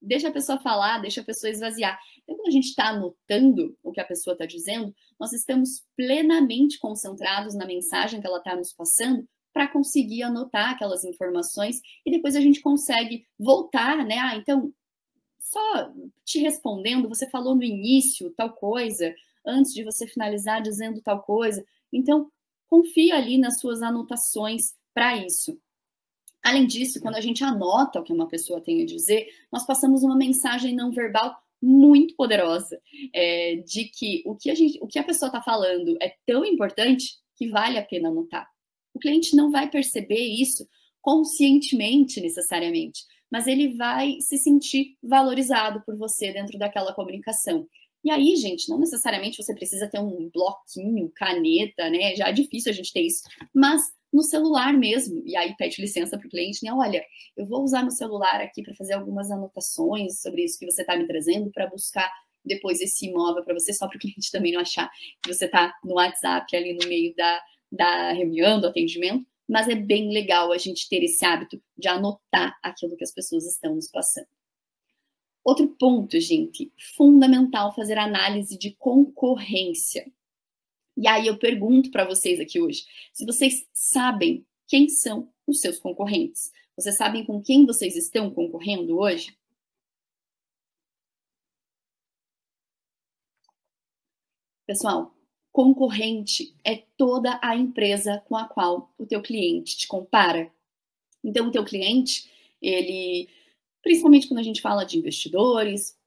[0.00, 1.98] Deixa a pessoa falar, deixa a pessoa esvaziar.
[2.22, 6.78] Então, quando a gente está anotando o que a pessoa está dizendo, nós estamos plenamente
[6.78, 9.26] concentrados na mensagem que ela está nos passando
[9.58, 14.16] para conseguir anotar aquelas informações e depois a gente consegue voltar, né?
[14.16, 14.72] Ah, então
[15.40, 15.92] só
[16.24, 19.12] te respondendo, você falou no início tal coisa,
[19.44, 21.66] antes de você finalizar dizendo tal coisa.
[21.92, 22.30] Então,
[22.68, 25.60] confia ali nas suas anotações para isso.
[26.40, 30.04] Além disso, quando a gente anota o que uma pessoa tem a dizer, nós passamos
[30.04, 32.80] uma mensagem não verbal muito poderosa
[33.12, 36.44] é, de que o que a, gente, o que a pessoa está falando é tão
[36.44, 38.48] importante que vale a pena anotar.
[38.98, 40.68] O cliente não vai perceber isso
[41.00, 47.64] conscientemente necessariamente, mas ele vai se sentir valorizado por você dentro daquela comunicação.
[48.02, 52.16] E aí, gente, não necessariamente você precisa ter um bloquinho, caneta, né?
[52.16, 53.22] Já é difícil a gente ter isso,
[53.54, 53.80] mas
[54.12, 55.22] no celular mesmo.
[55.24, 56.72] E aí pede licença para o cliente, né?
[56.72, 57.04] Olha,
[57.36, 60.96] eu vou usar meu celular aqui para fazer algumas anotações sobre isso que você está
[60.96, 62.10] me trazendo para buscar
[62.44, 64.90] depois esse imóvel para você, só para o cliente também não achar
[65.22, 69.74] que você está no WhatsApp ali no meio da, da reunião, do atendimento mas é
[69.74, 73.88] bem legal a gente ter esse hábito de anotar aquilo que as pessoas estão nos
[73.88, 74.28] passando.
[75.42, 80.12] Outro ponto, gente, fundamental fazer análise de concorrência.
[80.94, 85.78] E aí eu pergunto para vocês aqui hoje, se vocês sabem quem são os seus
[85.78, 86.52] concorrentes?
[86.76, 89.34] Vocês sabem com quem vocês estão concorrendo hoje?
[94.66, 95.17] Pessoal,
[95.58, 100.48] Concorrente é toda a empresa com a qual o teu cliente te compara.
[101.24, 102.30] Então, o teu cliente,
[102.62, 103.28] ele,
[103.82, 105.98] principalmente quando a gente fala de investidores,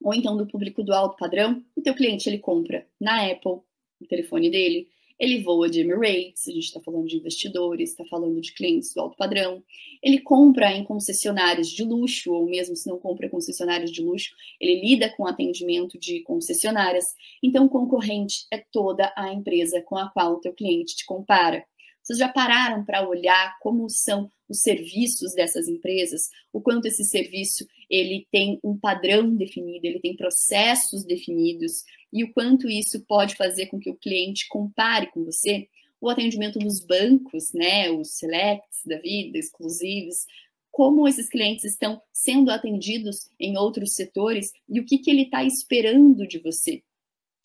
[0.00, 3.62] ou então do público do alto padrão, o teu cliente ele compra na Apple,
[4.00, 8.40] o telefone dele, ele voa de Emirates, a gente está falando de investidores, está falando
[8.40, 9.62] de clientes do alto padrão.
[10.02, 14.80] Ele compra em concessionárias de luxo, ou mesmo se não compra concessionárias de luxo, ele
[14.80, 17.14] lida com atendimento de concessionárias.
[17.42, 21.64] Então, concorrente é toda a empresa com a qual o teu cliente te compara.
[22.02, 26.28] Vocês já pararam para olhar como são os serviços dessas empresas?
[26.52, 32.32] O quanto esse serviço ele tem um padrão definido, ele tem processos definidos e o
[32.32, 35.68] quanto isso pode fazer com que o cliente compare com você?
[36.00, 40.26] O atendimento dos bancos, né, os selects da vida, exclusivos,
[40.70, 45.44] como esses clientes estão sendo atendidos em outros setores e o que, que ele está
[45.44, 46.82] esperando de você.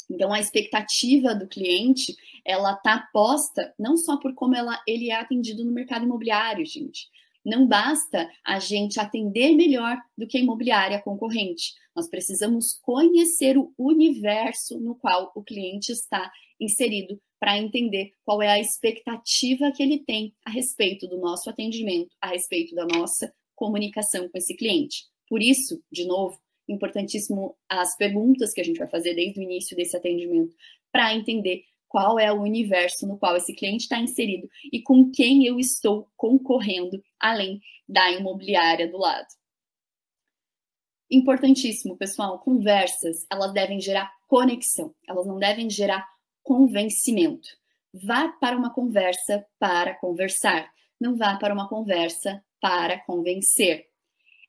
[0.10, 5.16] Então, a expectativa do cliente, ela está posta não só por como ela, ele é
[5.16, 7.08] atendido no mercado imobiliário, gente.
[7.46, 11.74] Não basta a gente atender melhor do que a imobiliária concorrente.
[11.96, 18.50] Nós precisamos conhecer o universo no qual o cliente está inserido para entender qual é
[18.50, 24.28] a expectativa que ele tem a respeito do nosso atendimento, a respeito da nossa comunicação
[24.30, 25.06] com esse cliente.
[25.28, 29.76] Por isso, de novo, importantíssimo as perguntas que a gente vai fazer desde o início
[29.76, 30.56] desse atendimento
[30.92, 35.46] para entender qual é o universo no qual esse cliente está inserido e com quem
[35.46, 39.28] eu estou concorrendo, além da imobiliária do lado.
[41.12, 46.08] Importantíssimo, pessoal, conversas, elas devem gerar conexão, elas não devem gerar
[46.44, 47.50] convencimento.
[47.92, 50.72] Vá para uma conversa para conversar,
[51.02, 53.88] não vá para uma conversa para convencer.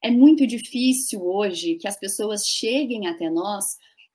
[0.03, 3.65] É muito difícil hoje que as pessoas cheguem até nós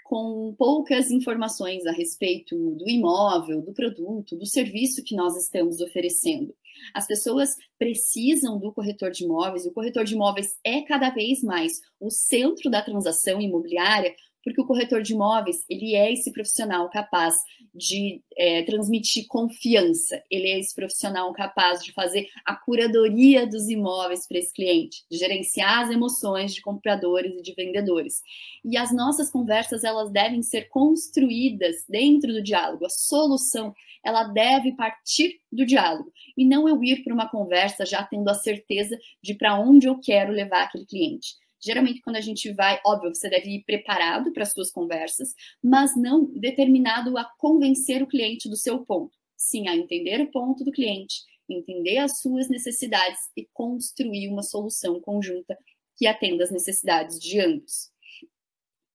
[0.08, 6.54] com poucas informações a respeito do imóvel, do produto, do serviço que nós estamos oferecendo.
[6.94, 11.80] As pessoas precisam do corretor de imóveis, o corretor de imóveis é cada vez mais
[11.98, 14.14] o centro da transação imobiliária,
[14.46, 17.34] porque o corretor de imóveis ele é esse profissional capaz
[17.74, 24.24] de é, transmitir confiança, ele é esse profissional capaz de fazer a curadoria dos imóveis
[24.28, 28.22] para esse cliente, de gerenciar as emoções de compradores e de vendedores.
[28.64, 32.86] E as nossas conversas elas devem ser construídas dentro do diálogo.
[32.86, 33.74] A solução
[34.04, 38.34] ela deve partir do diálogo e não eu ir para uma conversa já tendo a
[38.34, 41.34] certeza de para onde eu quero levar aquele cliente.
[41.60, 45.96] Geralmente, quando a gente vai, óbvio, você deve ir preparado para as suas conversas, mas
[45.96, 49.16] não determinado a convencer o cliente do seu ponto.
[49.36, 55.00] Sim, a entender o ponto do cliente, entender as suas necessidades e construir uma solução
[55.00, 55.58] conjunta
[55.96, 57.90] que atenda às necessidades de ambos.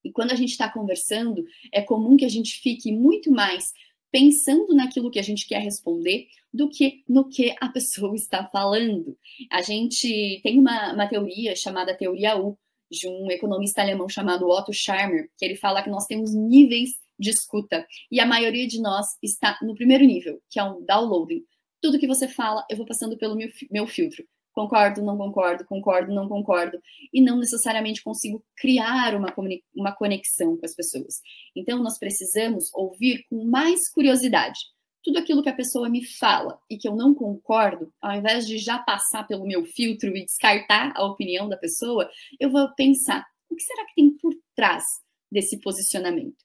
[0.03, 3.71] E quando a gente está conversando, é comum que a gente fique muito mais
[4.11, 9.17] pensando naquilo que a gente quer responder do que no que a pessoa está falando.
[9.51, 12.57] A gente tem uma, uma teoria chamada teoria U,
[12.91, 17.29] de um economista alemão chamado Otto Scharmer, que ele fala que nós temos níveis de
[17.29, 21.43] escuta, e a maioria de nós está no primeiro nível, que é um downloading.
[21.81, 24.25] Tudo que você fala, eu vou passando pelo meu, meu filtro.
[24.53, 26.77] Concordo, não concordo, concordo, não concordo,
[27.13, 29.33] e não necessariamente consigo criar uma,
[29.73, 31.21] uma conexão com as pessoas.
[31.55, 34.59] Então, nós precisamos ouvir com mais curiosidade.
[35.03, 38.57] Tudo aquilo que a pessoa me fala e que eu não concordo, ao invés de
[38.57, 43.55] já passar pelo meu filtro e descartar a opinião da pessoa, eu vou pensar: o
[43.55, 44.83] que será que tem por trás
[45.31, 46.37] desse posicionamento?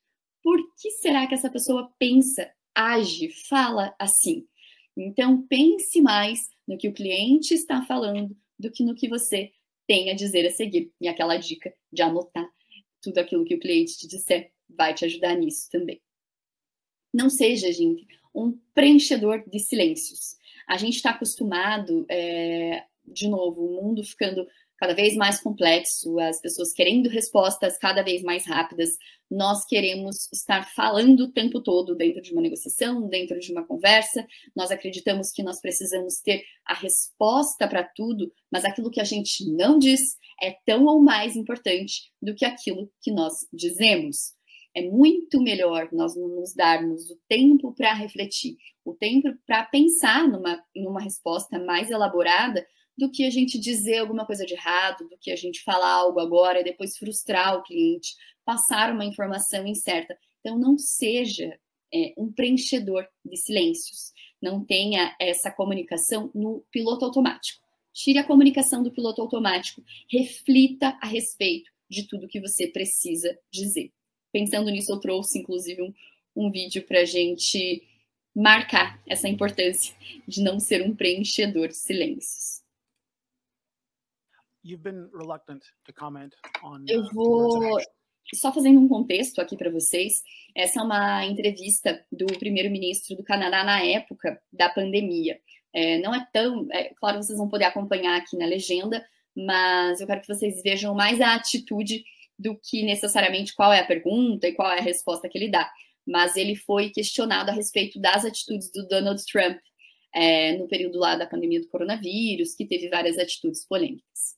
[0.42, 4.46] Por que será que essa pessoa pensa, age, fala assim?
[4.96, 9.52] Então, pense mais no que o cliente está falando do que no que você
[9.86, 10.92] tem a dizer a seguir.
[11.00, 12.48] E aquela dica de anotar
[13.00, 16.00] tudo aquilo que o cliente te disser vai te ajudar nisso também.
[17.12, 20.36] Não seja, gente, um preenchedor de silêncios.
[20.66, 24.46] A gente está acostumado, é, de novo, o mundo ficando
[24.79, 28.91] cada vez mais complexo, as pessoas querendo respostas cada vez mais rápidas.
[29.31, 34.27] Nós queremos estar falando o tempo todo dentro de uma negociação, dentro de uma conversa.
[34.55, 39.51] Nós acreditamos que nós precisamos ter a resposta para tudo, mas aquilo que a gente
[39.51, 44.37] não diz é tão ou mais importante do que aquilo que nós dizemos.
[44.74, 50.62] É muito melhor nós nos darmos o tempo para refletir, o tempo para pensar numa,
[50.77, 52.66] numa resposta mais elaborada
[52.97, 56.18] do que a gente dizer alguma coisa de errado, do que a gente falar algo
[56.18, 60.16] agora e depois frustrar o cliente, passar uma informação incerta.
[60.40, 61.59] Então, não seja
[61.92, 64.12] é, um preenchedor de silêncios.
[64.40, 67.64] Não tenha essa comunicação no piloto automático.
[67.92, 69.82] Tire a comunicação do piloto automático.
[70.11, 73.92] Reflita a respeito de tudo que você precisa dizer.
[74.32, 75.94] Pensando nisso, eu trouxe, inclusive, um,
[76.34, 77.82] um vídeo para a gente
[78.34, 79.94] marcar essa importância
[80.28, 82.55] de não ser um preenchedor de silêncios.
[86.88, 87.78] Eu uh, vou
[88.34, 90.22] só fazendo um contexto aqui para vocês.
[90.54, 95.38] Essa é uma entrevista do primeiro-ministro do Canadá na época da pandemia.
[95.72, 99.04] É, não é tão, é, claro, vocês vão poder acompanhar aqui na legenda,
[99.36, 102.02] mas eu quero que vocês vejam mais a atitude
[102.38, 105.70] do que necessariamente qual é a pergunta e qual é a resposta que ele dá.
[106.06, 109.58] Mas ele foi questionado a respeito das atitudes do Donald Trump
[110.14, 114.36] é, no período lá da pandemia do coronavírus, que teve várias atitudes polêmicas.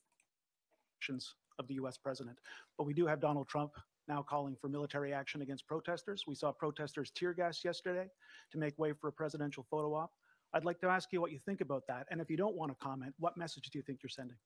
[1.08, 2.36] Actions of the US president.
[2.76, 3.72] But we do have Donald Trump
[4.08, 6.24] now calling for military action against protesters.
[6.26, 8.08] We saw protesters tear gas yesterday
[8.52, 10.10] to make way for a presidential photo op.
[10.54, 12.06] I'd like to ask you what you think about that.
[12.10, 14.36] And if you don't want to comment, what message do you think you're sending?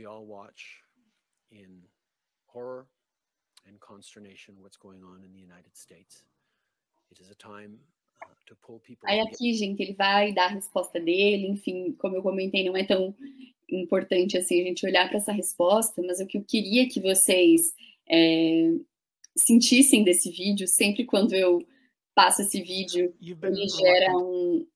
[0.00, 0.78] We all watch
[1.50, 1.82] in
[2.46, 2.86] horror
[3.66, 6.22] and consternation what's going on in the United States.
[7.10, 7.78] It is a time
[8.22, 12.16] uh, to pull people Aí aqui, gente, ele vai dar a resposta dele, enfim, como
[12.16, 13.14] eu comentei, não é tão
[13.68, 17.74] importante assim a gente olhar para essa resposta, mas o que eu queria que vocês
[18.08, 18.72] é,
[19.36, 21.62] sentissem desse vídeo, sempre quando eu
[22.14, 24.66] passo esse vídeo, ele gera um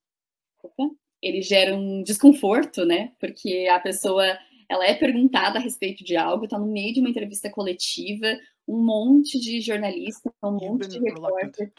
[0.63, 0.91] Opa,
[1.23, 3.13] ele gera um desconforto, né?
[3.19, 4.25] Porque a pessoa
[4.69, 8.27] ela é perguntada a respeito de algo, está no meio de uma entrevista coletiva,
[8.67, 11.73] um monte de jornalista, um monte de repórter.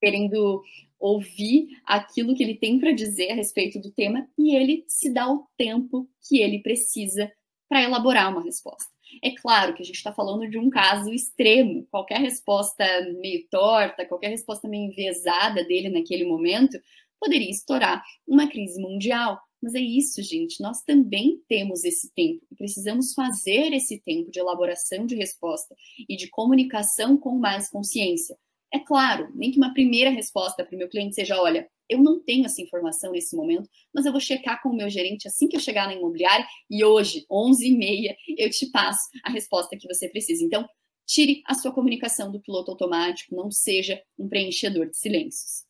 [0.00, 0.62] querendo
[0.98, 5.30] ouvir aquilo que ele tem para dizer a respeito do tema e ele se dá
[5.30, 7.30] o tempo que ele precisa
[7.68, 8.90] para elaborar uma resposta.
[9.22, 11.86] É claro que a gente está falando de um caso extremo.
[11.90, 12.84] Qualquer resposta
[13.20, 16.78] meio torta, qualquer resposta meio enviesada dele naquele momento
[17.18, 19.40] poderia estourar uma crise mundial.
[19.62, 20.62] Mas é isso, gente.
[20.62, 25.74] Nós também temos esse tempo precisamos fazer esse tempo de elaboração de resposta
[26.08, 28.36] e de comunicação com mais consciência.
[28.74, 32.20] É claro, nem que uma primeira resposta para o meu cliente seja: olha, eu não
[32.20, 35.56] tenho essa informação nesse momento, mas eu vou checar com o meu gerente assim que
[35.56, 40.44] eu chegar na imobiliária e hoje, 11h30, eu te passo a resposta que você precisa.
[40.44, 40.68] Então,
[41.06, 45.64] tire a sua comunicação do piloto automático, não seja um preenchedor de silêncios.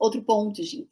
[0.00, 0.90] Outro ponto, gente.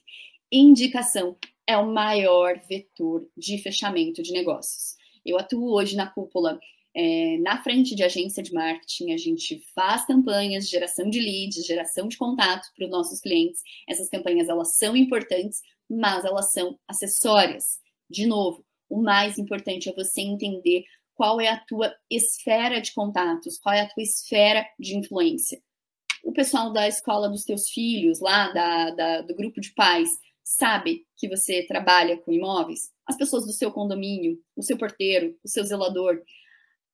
[0.53, 1.37] Indicação
[1.71, 4.97] é o maior vetor de fechamento de negócios.
[5.25, 6.59] Eu atuo hoje na cúpula
[6.95, 11.65] é, na frente de agência de marketing, a gente faz campanhas de geração de leads,
[11.65, 13.63] geração de contato para os nossos clientes.
[13.89, 17.79] Essas campanhas elas são importantes, mas elas são acessórias.
[18.09, 23.59] De novo, o mais importante é você entender qual é a tua esfera de contatos,
[23.59, 25.63] qual é a tua esfera de influência.
[26.25, 30.11] O pessoal da escola dos teus filhos, lá da, da, do grupo de pais,
[30.51, 32.91] sabe que você trabalha com imóveis?
[33.07, 36.21] As pessoas do seu condomínio, o seu porteiro, o seu zelador,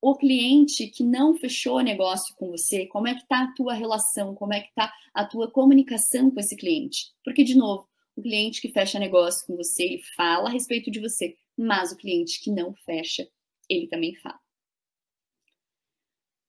[0.00, 4.34] o cliente que não fechou negócio com você, como é que está a tua relação,
[4.34, 7.12] como é que está a tua comunicação com esse cliente?
[7.24, 11.00] Porque, de novo, o cliente que fecha negócio com você, ele fala a respeito de
[11.00, 13.26] você, mas o cliente que não fecha,
[13.70, 14.45] ele também fala.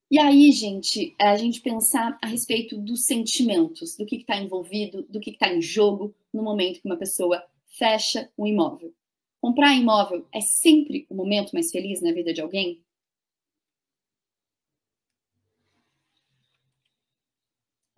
[0.09, 5.19] E aí, gente, a gente pensar a respeito dos sentimentos, do que está envolvido, do
[5.19, 8.93] que está em jogo no momento que uma pessoa fecha um imóvel.
[9.41, 12.81] Comprar imóvel é sempre o momento mais feliz na vida de alguém?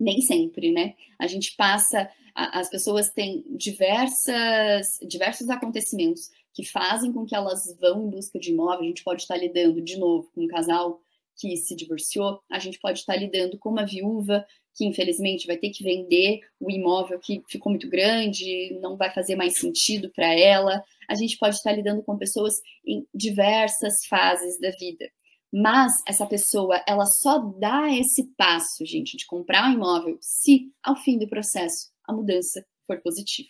[0.00, 0.94] nem sempre, né?
[1.18, 8.06] A gente passa, as pessoas têm diversas, diversos acontecimentos que fazem com que elas vão
[8.06, 8.80] em busca de imóvel.
[8.80, 11.00] A gente pode estar lidando, de novo, com um casal
[11.40, 15.70] que se divorciou, a gente pode estar lidando com uma viúva que infelizmente vai ter
[15.70, 20.82] que vender o imóvel que ficou muito grande, não vai fazer mais sentido para ela.
[21.08, 25.10] A gente pode estar lidando com pessoas em diversas fases da vida.
[25.52, 30.94] Mas essa pessoa, ela só dá esse passo, gente, de comprar um imóvel se ao
[30.94, 33.48] fim do processo a mudança for positiva.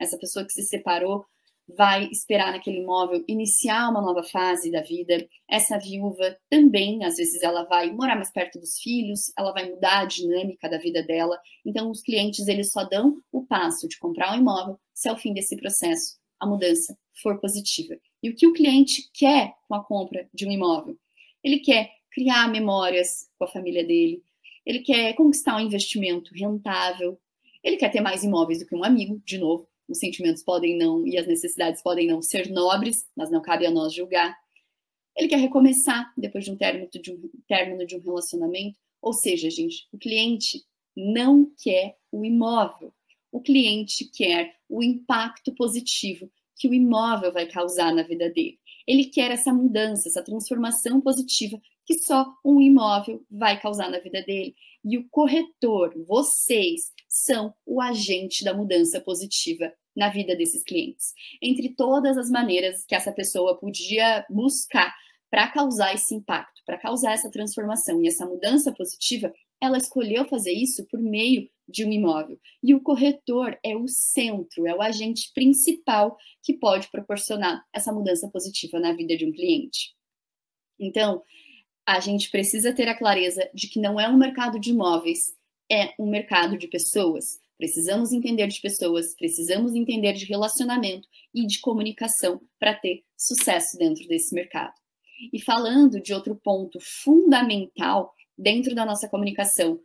[0.00, 1.24] Essa pessoa que se separou
[1.76, 5.28] vai esperar naquele imóvel iniciar uma nova fase da vida.
[5.48, 10.00] Essa viúva também, às vezes, ela vai morar mais perto dos filhos, ela vai mudar
[10.00, 11.38] a dinâmica da vida dela.
[11.64, 15.34] Então, os clientes, eles só dão o passo de comprar um imóvel se ao fim
[15.34, 17.96] desse processo a mudança for positiva.
[18.22, 20.96] E o que o cliente quer com a compra de um imóvel?
[21.42, 24.22] Ele quer criar memórias com a família dele,
[24.64, 27.18] ele quer conquistar um investimento rentável,
[27.62, 31.06] ele quer ter mais imóveis do que um amigo, de novo, os sentimentos podem não
[31.06, 34.36] e as necessidades podem não ser nobres, mas não cabe a nós julgar.
[35.16, 39.50] Ele quer recomeçar depois de um término de um, término de um relacionamento, ou seja,
[39.50, 40.62] gente, o cliente
[40.96, 42.92] não quer o imóvel.
[43.32, 48.58] O cliente quer o impacto positivo que o imóvel vai causar na vida dele.
[48.88, 54.22] Ele quer essa mudança, essa transformação positiva que só um imóvel vai causar na vida
[54.22, 54.54] dele.
[54.82, 61.12] E o corretor, vocês, são o agente da mudança positiva na vida desses clientes.
[61.42, 64.94] Entre todas as maneiras que essa pessoa podia buscar
[65.30, 69.30] para causar esse impacto, para causar essa transformação e essa mudança positiva,
[69.60, 72.38] ela escolheu fazer isso por meio de um imóvel.
[72.62, 78.28] E o corretor é o centro, é o agente principal que pode proporcionar essa mudança
[78.30, 79.94] positiva na vida de um cliente.
[80.78, 81.22] Então,
[81.86, 85.34] a gente precisa ter a clareza de que não é um mercado de imóveis,
[85.70, 87.38] é um mercado de pessoas.
[87.58, 94.06] Precisamos entender de pessoas, precisamos entender de relacionamento e de comunicação para ter sucesso dentro
[94.06, 94.74] desse mercado.
[95.32, 99.80] E falando de outro ponto fundamental dentro da nossa comunicação,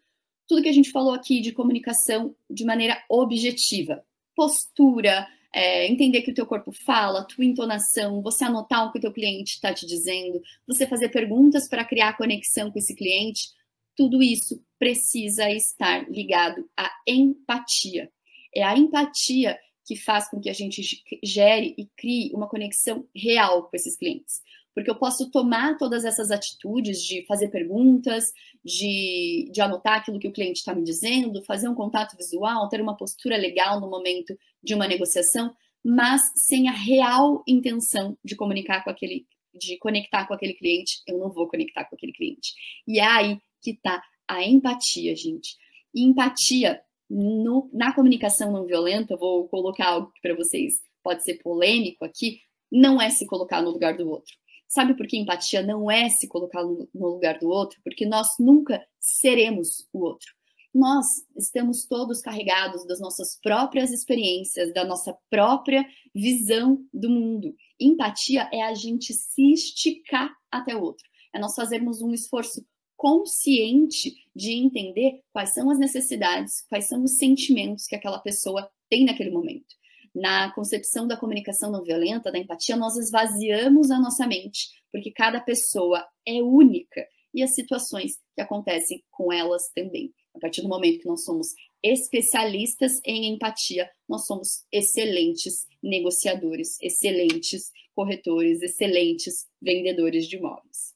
[0.47, 4.03] tudo que a gente falou aqui de comunicação de maneira objetiva,
[4.35, 9.01] postura, é, entender que o teu corpo fala, tua entonação, você anotar o que o
[9.01, 13.49] teu cliente está te dizendo, você fazer perguntas para criar conexão com esse cliente,
[13.95, 18.11] tudo isso precisa estar ligado à empatia.
[18.53, 20.81] É a empatia que faz com que a gente
[21.23, 24.41] gere e crie uma conexão real com esses clientes
[24.73, 28.31] porque eu posso tomar todas essas atitudes de fazer perguntas,
[28.63, 32.81] de, de anotar aquilo que o cliente está me dizendo, fazer um contato visual, ter
[32.81, 35.53] uma postura legal no momento de uma negociação,
[35.83, 41.17] mas sem a real intenção de comunicar com aquele, de conectar com aquele cliente, eu
[41.17, 42.53] não vou conectar com aquele cliente.
[42.87, 45.57] E é aí que está a empatia, gente.
[45.93, 52.05] E empatia no, na comunicação não violenta, vou colocar algo para vocês pode ser polêmico
[52.05, 52.39] aqui,
[52.71, 54.33] não é se colocar no lugar do outro.
[54.73, 57.79] Sabe por que empatia não é se colocar no, lugar do outro?
[57.83, 60.33] Porque nós nunca seremos o outro.
[60.73, 61.05] Nós
[61.37, 67.55] estamos todos carregados das nossas próprias experiências, da nossa própria visão do mundo.
[67.79, 71.07] Empatia é a gente se esticar até o outro.
[71.31, 72.65] É nós fazermos um esforço
[72.97, 79.05] consciente de entender quais são as necessidades, quais são os sentimentos que aquela pessoa tem
[79.05, 79.75] naquele momento
[80.13, 85.39] na concepção da comunicação não violenta, da empatia, nós esvaziamos a nossa mente, porque cada
[85.39, 90.13] pessoa é única e as situações que acontecem com elas também.
[90.35, 91.47] A partir do momento que nós somos
[91.81, 100.93] especialistas em empatia, nós somos excelentes negociadores, excelentes corretores, excelentes vendedores de imóveis.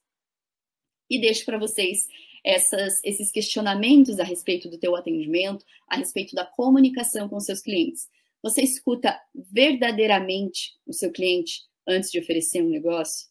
[1.09, 2.07] E deixo para vocês
[2.43, 8.07] essas, esses questionamentos a respeito do teu atendimento, a respeito da comunicação com seus clientes.
[8.41, 13.27] Você escuta verdadeiramente o seu cliente antes de oferecer um negócio?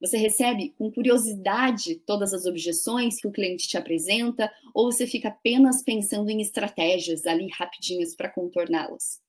[0.00, 5.28] Você recebe com curiosidade todas as objeções que o cliente te apresenta ou você fica
[5.28, 9.20] apenas pensando em estratégias ali rapidinhas para contorná-las?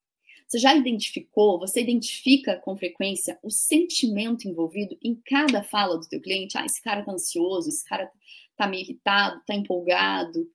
[0.48, 6.22] Você já identificou, você identifica com frequência o sentimento envolvido em cada fala do teu
[6.22, 6.58] cliente?
[6.58, 8.10] Ah, esse cara tá ansioso, esse cara
[8.56, 10.50] tá meio irritado, tá empolgado.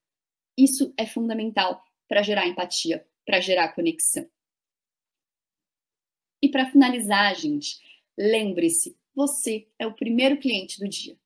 [0.57, 4.28] Isso é fundamental para gerar empatia para gerar conexão.
[6.42, 7.78] E para finalizar, gente,
[8.18, 11.16] lembre-se, você é o primeiro cliente do dia.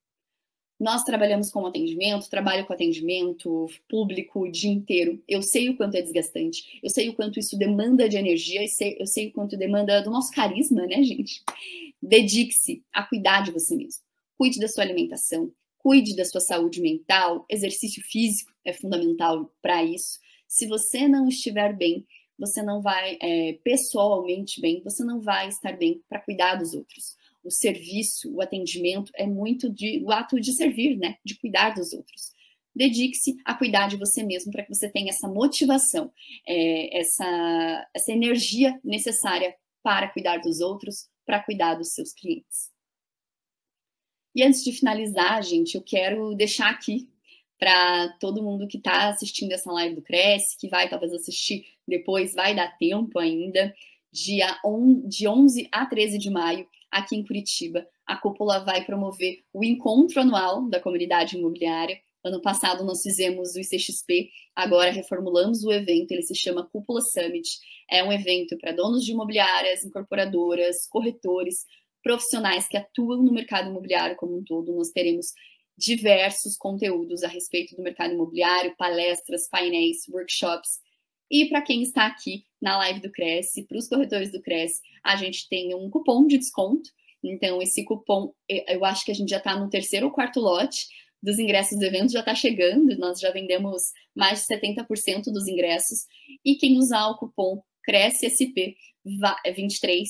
[0.78, 5.22] Nós trabalhamos com atendimento, trabalho com atendimento público o dia inteiro.
[5.26, 8.68] Eu sei o quanto é desgastante, eu sei o quanto isso demanda de energia, eu
[8.68, 11.42] sei, eu sei o quanto demanda do nosso carisma, né, gente?
[12.02, 14.02] Dedique-se a cuidar de você mesmo.
[14.36, 20.18] Cuide da sua alimentação, cuide da sua saúde mental, exercício físico é fundamental para isso.
[20.48, 22.06] Se você não estiver bem,
[22.38, 27.16] você não vai, é, pessoalmente bem, você não vai estar bem para cuidar dos outros.
[27.42, 31.16] O serviço, o atendimento é muito de, o ato de servir, né?
[31.24, 32.32] De cuidar dos outros.
[32.74, 36.12] Dedique-se a cuidar de você mesmo para que você tenha essa motivação,
[36.46, 42.70] é, essa, essa energia necessária para cuidar dos outros, para cuidar dos seus clientes.
[44.34, 47.08] E antes de finalizar, gente, eu quero deixar aqui
[47.58, 52.34] para todo mundo que está assistindo essa live do Cresce, que vai talvez assistir depois,
[52.34, 53.74] vai dar tempo ainda.
[54.12, 59.42] Dia on, de 11 a 13 de maio, aqui em Curitiba, a Cúpula vai promover
[59.52, 62.00] o encontro anual da comunidade imobiliária.
[62.24, 67.48] Ano passado nós fizemos o ICXP, agora reformulamos o evento, ele se chama Cúpula Summit.
[67.90, 71.66] É um evento para donos de imobiliárias, incorporadoras, corretores,
[72.02, 74.74] profissionais que atuam no mercado imobiliário como um todo.
[74.74, 75.32] Nós teremos
[75.76, 80.80] diversos conteúdos a respeito do mercado imobiliário, palestras, painéis, workshops.
[81.30, 85.16] E para quem está aqui na live do Cresce, para os corretores do Cresce, a
[85.16, 86.88] gente tem um cupom de desconto.
[87.22, 90.86] Então, esse cupom, eu acho que a gente já está no terceiro ou quarto lote
[91.22, 92.96] dos ingressos do evento, já está chegando.
[92.98, 96.06] Nós já vendemos mais de 70% dos ingressos.
[96.44, 100.06] E quem usar o cupom CRESCE-SP23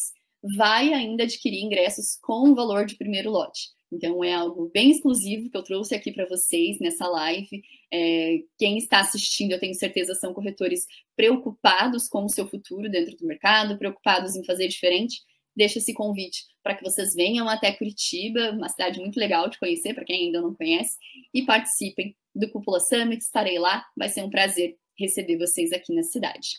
[0.56, 3.75] vai ainda adquirir ingressos com o valor de primeiro lote.
[3.92, 7.62] Então, é algo bem exclusivo que eu trouxe aqui para vocês nessa live.
[7.92, 13.16] É, quem está assistindo, eu tenho certeza, são corretores preocupados com o seu futuro dentro
[13.16, 15.22] do mercado, preocupados em fazer diferente.
[15.54, 19.94] Deixo esse convite para que vocês venham até Curitiba, uma cidade muito legal de conhecer,
[19.94, 20.96] para quem ainda não conhece,
[21.32, 23.22] e participem do Cúpula Summit.
[23.22, 26.58] Estarei lá, vai ser um prazer receber vocês aqui na cidade.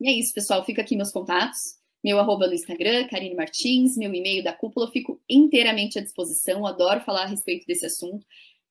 [0.00, 0.64] E é isso, pessoal.
[0.64, 5.20] Fica aqui meus contatos meu arroba no Instagram, Karine Martins, meu e-mail da cúpula, fico
[5.28, 8.26] inteiramente à disposição, adoro falar a respeito desse assunto.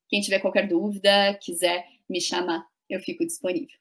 [0.08, 3.78] Quem tiver qualquer dúvida, quiser me chamar, eu fico disponível.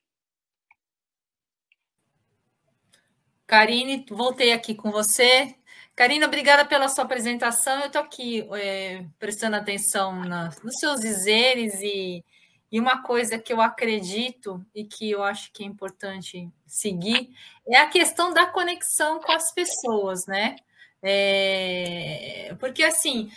[3.46, 5.54] Karine, voltei aqui com você.
[5.94, 7.80] Karine, obrigada pela sua apresentação.
[7.80, 12.24] Eu estou aqui é, prestando atenção na, nos seus dizeres e
[12.70, 17.30] e uma coisa que eu acredito e que eu acho que é importante seguir
[17.68, 20.56] é a questão da conexão com as pessoas, né?
[21.02, 22.54] É...
[22.58, 23.30] Porque assim,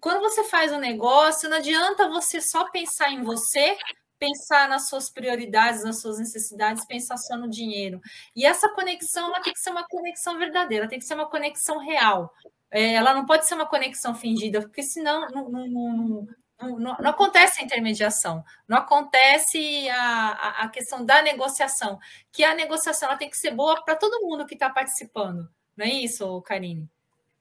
[0.00, 3.76] quando você faz um negócio, não adianta você só pensar em você,
[4.18, 8.00] pensar nas suas prioridades, nas suas necessidades, pensar só no dinheiro.
[8.34, 11.78] E essa conexão ela tem que ser uma conexão verdadeira, tem que ser uma conexão
[11.78, 12.32] real.
[12.70, 16.26] É, ela não pode ser uma conexão fingida, porque senão não, não, não,
[16.70, 21.98] não, não, acontece a intermediação, não acontece a, a, questão da negociação,
[22.32, 25.86] que a negociação ela tem que ser boa para todo mundo que está participando, não
[25.86, 26.88] é isso, Karine?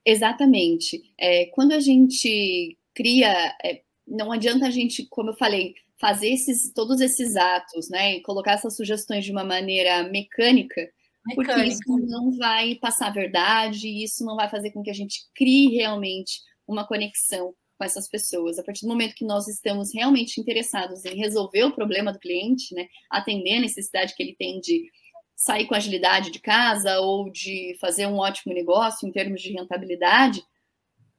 [0.06, 1.02] Exatamente.
[1.18, 6.74] É, quando a gente cria, é, não adianta a gente, como eu falei, fazer esses,
[6.74, 10.90] todos esses atos, né, e colocar essas sugestões de uma maneira mecânica,
[11.26, 14.96] mecânica, porque isso não vai passar a verdade, isso não vai fazer com que a
[14.96, 18.60] gente crie realmente uma conexão com essas pessoas.
[18.60, 22.76] A partir do momento que nós estamos realmente interessados em resolver o problema do cliente,
[22.76, 24.92] né, atender a necessidade que ele tem de
[25.36, 30.44] sair com agilidade de casa ou de fazer um ótimo negócio em termos de rentabilidade,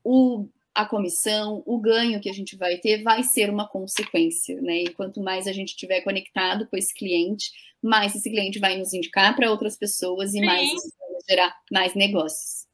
[0.04, 4.84] o, a comissão, o ganho que a gente vai ter vai ser uma consequência, né?
[4.84, 7.50] E quanto mais a gente estiver conectado com esse cliente,
[7.82, 10.46] mais esse cliente vai nos indicar para outras pessoas e Sim.
[10.46, 12.70] mais vai gerar mais negócios.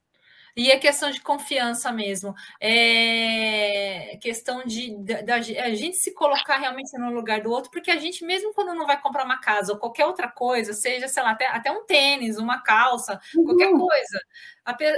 [0.59, 2.35] E é questão de confiança mesmo.
[2.61, 5.41] É questão de, da a
[5.75, 9.01] gente se colocar realmente no lugar do outro, porque a gente, mesmo quando não vai
[9.01, 12.61] comprar uma casa ou qualquer outra coisa, seja, sei lá, até, até um tênis, uma
[12.61, 13.45] calça, uhum.
[13.45, 14.21] qualquer coisa,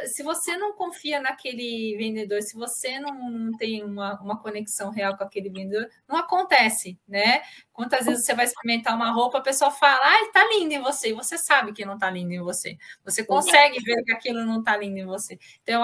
[0.06, 5.16] se você não confia naquele vendedor, se você não, não tem uma, uma conexão real
[5.16, 7.42] com aquele vendedor, não acontece, né?
[7.72, 11.10] Quantas vezes você vai experimentar uma roupa, a pessoa fala, ai, tá lindo em você,
[11.10, 12.76] e você sabe que não tá lindo em você.
[13.04, 15.38] Você consegue ver que aquilo não tá lindo em você.
[15.62, 15.82] Então,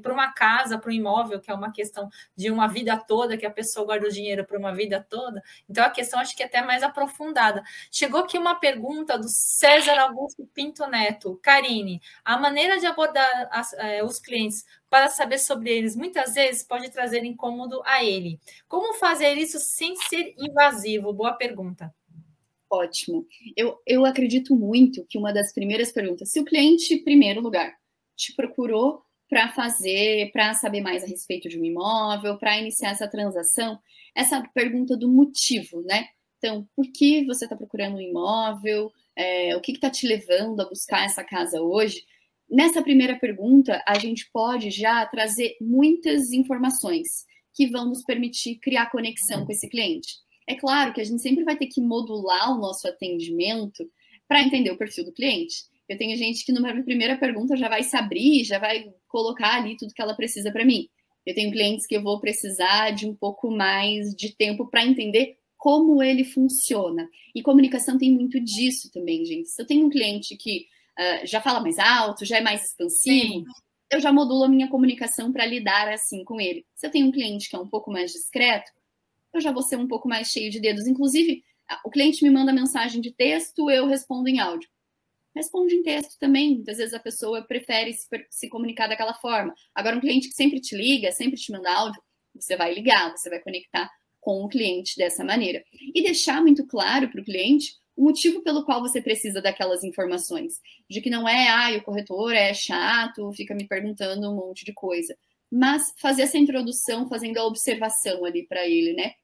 [0.00, 3.44] para uma casa, para um imóvel, que é uma questão de uma vida toda, que
[3.44, 6.46] a pessoa guarda o dinheiro para uma vida toda, então a questão acho que é
[6.46, 7.62] até mais aprofundada.
[7.90, 11.38] Chegou aqui uma pergunta do César Augusto Pinto Neto.
[11.42, 16.34] Karine, a maneira de abordar abordar as, é, os clientes para saber sobre eles, muitas
[16.34, 18.38] vezes pode trazer incômodo a ele.
[18.68, 21.12] Como fazer isso sem ser invasivo?
[21.12, 21.92] Boa pergunta.
[22.68, 23.26] Ótimo.
[23.56, 27.74] Eu, eu acredito muito que uma das primeiras perguntas, se o cliente, em primeiro lugar,
[28.16, 33.08] te procurou para fazer, para saber mais a respeito de um imóvel, para iniciar essa
[33.08, 33.78] transação,
[34.14, 36.08] essa pergunta do motivo, né?
[36.38, 38.92] Então, por que você está procurando um imóvel?
[39.16, 42.04] É, o que está te levando a buscar essa casa hoje?
[42.48, 48.90] Nessa primeira pergunta, a gente pode já trazer muitas informações que vão nos permitir criar
[48.90, 50.14] conexão com esse cliente.
[50.48, 53.84] É claro que a gente sempre vai ter que modular o nosso atendimento
[54.28, 55.64] para entender o perfil do cliente.
[55.88, 59.76] Eu tenho gente que numa primeira pergunta já vai se abrir, já vai colocar ali
[59.76, 60.88] tudo que ela precisa para mim.
[61.24, 65.36] Eu tenho clientes que eu vou precisar de um pouco mais de tempo para entender
[65.56, 67.08] como ele funciona.
[67.34, 69.48] E comunicação tem muito disso também, gente.
[69.48, 70.66] Se eu tenho um cliente que
[70.98, 73.44] uh, já fala mais alto, já é mais expansivo, Sim.
[73.90, 76.66] eu já modulo a minha comunicação para lidar assim com ele.
[76.74, 78.70] Se eu tenho um cliente que é um pouco mais discreto,
[79.32, 80.86] eu já vou ser um pouco mais cheio de dedos.
[80.86, 81.42] Inclusive,
[81.84, 84.68] o cliente me manda mensagem de texto, eu respondo em áudio.
[85.34, 86.54] Responde em texto também.
[86.54, 89.54] Muitas vezes a pessoa prefere se, se comunicar daquela forma.
[89.74, 92.00] Agora, um cliente que sempre te liga, sempre te manda áudio,
[92.34, 93.90] você vai ligar, você vai conectar
[94.20, 95.62] com o cliente dessa maneira.
[95.94, 100.60] E deixar muito claro para o cliente o motivo pelo qual você precisa daquelas informações.
[100.88, 104.72] De que não é, ah, o corretor é chato, fica me perguntando um monte de
[104.72, 105.16] coisa.
[105.50, 109.14] Mas fazer essa introdução, fazendo a observação ali para ele, né?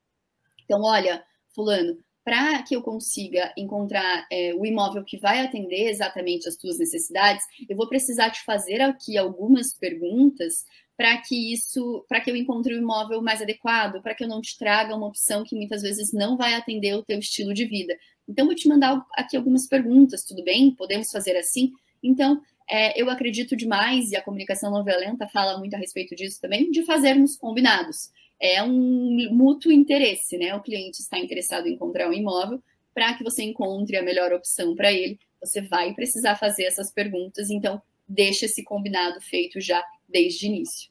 [0.64, 1.22] Então, olha,
[1.54, 6.78] Fulano, para que eu consiga encontrar é, o imóvel que vai atender exatamente as tuas
[6.78, 10.64] necessidades, eu vou precisar te fazer aqui algumas perguntas
[10.96, 14.40] para que isso, para que eu encontre o imóvel mais adequado, para que eu não
[14.40, 17.96] te traga uma opção que muitas vezes não vai atender o teu estilo de vida.
[18.28, 20.74] Então, vou te mandar aqui algumas perguntas, tudo bem?
[20.74, 21.72] Podemos fazer assim?
[22.02, 26.40] Então, é, eu acredito demais, e a comunicação não violenta fala muito a respeito disso
[26.40, 28.10] também, de fazermos combinados.
[28.40, 30.54] É um mútuo interesse, né?
[30.54, 32.62] O cliente está interessado em comprar um imóvel,
[32.94, 37.50] para que você encontre a melhor opção para ele, você vai precisar fazer essas perguntas,
[37.50, 40.90] então deixa esse combinado feito já desde o início.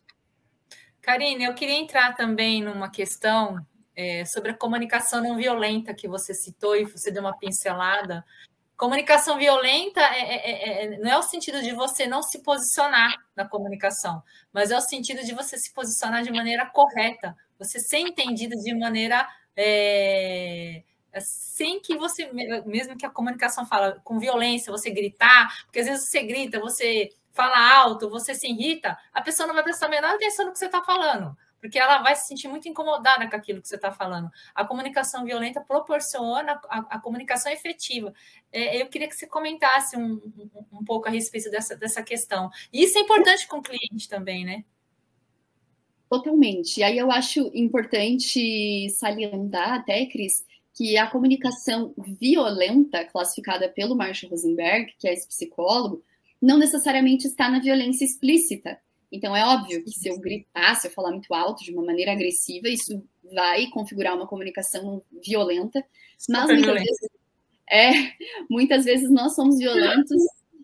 [1.02, 3.58] Karine, eu queria entrar também numa questão
[4.02, 8.26] é, sobre a comunicação não violenta que você citou e você deu uma pincelada.
[8.76, 13.14] Comunicação violenta é, é, é, é, não é o sentido de você não se posicionar
[13.36, 18.00] na comunicação, mas é o sentido de você se posicionar de maneira correta, você ser
[18.00, 20.82] entendido de maneira é,
[21.20, 22.32] sem que você,
[22.66, 27.10] mesmo que a comunicação fala com violência, você gritar, porque às vezes você grita, você
[27.34, 30.58] fala alto, você se irrita, a pessoa não vai prestar a menor atenção no que
[30.58, 33.92] você está falando porque ela vai se sentir muito incomodada com aquilo que você está
[33.92, 34.30] falando.
[34.54, 38.12] A comunicação violenta proporciona a, a comunicação efetiva.
[38.52, 42.50] É, eu queria que você comentasse um, um, um, pouco a respeito dessa, dessa questão.
[42.74, 44.66] E isso é importante com o cliente também, né?
[46.10, 46.80] Totalmente.
[46.80, 50.44] E aí eu acho importante salientar até, Cris,
[50.74, 56.04] que a comunicação violenta, classificada pelo Marshall Rosenberg, que é esse psicólogo,
[56.42, 58.80] não necessariamente está na violência explícita
[59.12, 62.14] então, é óbvio que se eu gritar, se eu falar muito alto, de uma maneira
[62.14, 63.04] agressiva, isso
[63.34, 65.84] vai configurar uma comunicação violenta.
[66.30, 67.10] Mas muitas vezes,
[67.70, 67.92] é,
[68.50, 70.22] muitas vezes nós somos violentos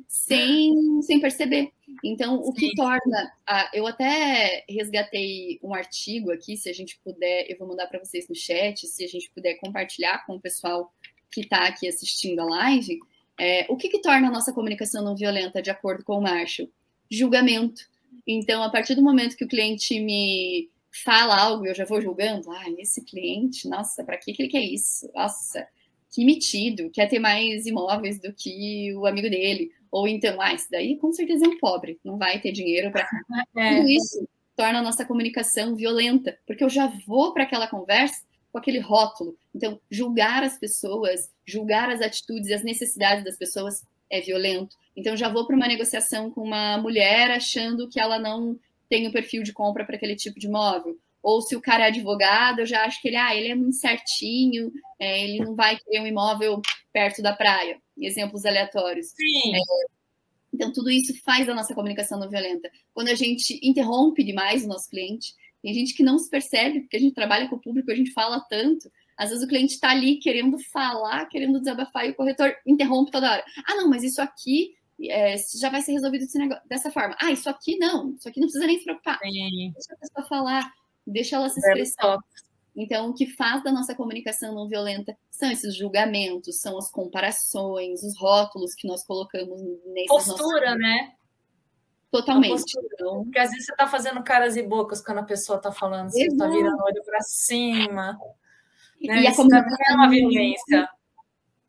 [0.07, 1.71] sem, sem perceber.
[2.03, 3.33] Então, o que torna.
[3.45, 7.99] A, eu até resgatei um artigo aqui, se a gente puder, eu vou mandar para
[7.99, 10.93] vocês no chat, se a gente puder compartilhar com o pessoal
[11.31, 12.99] que está aqui assistindo a live.
[13.39, 16.69] É, o que, que torna a nossa comunicação não violenta, de acordo com o Marshall?
[17.11, 17.81] Julgamento.
[18.27, 20.69] Então, a partir do momento que o cliente me
[21.03, 22.51] fala algo, eu já vou julgando.
[22.51, 25.09] Ah, esse cliente, nossa, para que, que ele quer isso?
[25.15, 25.65] Nossa,
[26.11, 29.71] que metido, quer ter mais imóveis do que o amigo dele.
[29.91, 33.07] Ou então, ah, isso daí com certeza é um pobre, não vai ter dinheiro para.
[33.57, 33.77] É.
[33.77, 38.57] Tudo isso torna a nossa comunicação violenta, porque eu já vou para aquela conversa com
[38.57, 39.37] aquele rótulo.
[39.53, 44.75] Então, julgar as pessoas, julgar as atitudes e as necessidades das pessoas é violento.
[44.97, 49.11] Então, já vou para uma negociação com uma mulher achando que ela não tem o
[49.11, 50.97] perfil de compra para aquele tipo de imóvel.
[51.21, 53.75] Ou se o cara é advogado, eu já acho que ele, ah, ele é muito
[53.75, 57.79] certinho, é, ele não vai querer um imóvel perto da praia.
[57.95, 59.07] Exemplos aleatórios.
[59.09, 59.55] Sim.
[59.55, 59.59] É,
[60.51, 62.67] então, tudo isso faz da nossa comunicação não violenta.
[62.91, 66.97] Quando a gente interrompe demais o nosso cliente, tem gente que não se percebe, porque
[66.97, 68.89] a gente trabalha com o público, a gente fala tanto.
[69.15, 73.31] Às vezes o cliente está ali querendo falar, querendo desabafar, e o corretor interrompe toda
[73.31, 73.43] hora.
[73.67, 76.25] Ah, não, mas isso aqui é, já vai ser resolvido
[76.65, 77.15] dessa forma.
[77.21, 79.19] Ah, isso aqui não, isso aqui não precisa nem se preocupar.
[79.19, 79.71] Sim.
[79.73, 80.73] Deixa a pessoa falar,
[81.05, 82.17] deixa ela se expressar.
[82.75, 88.03] Então, o que faz da nossa comunicação não violenta são esses julgamentos, são as comparações,
[88.03, 90.79] os rótulos que nós colocamos nesse Postura, nossas...
[90.79, 91.13] né?
[92.11, 92.63] Totalmente.
[92.93, 93.23] Então...
[93.23, 96.27] Porque às vezes você está fazendo caras e bocas quando a pessoa está falando, você
[96.27, 98.17] está virando o olho para cima.
[99.01, 99.21] Né?
[99.23, 100.89] E a comunicação é uma violência.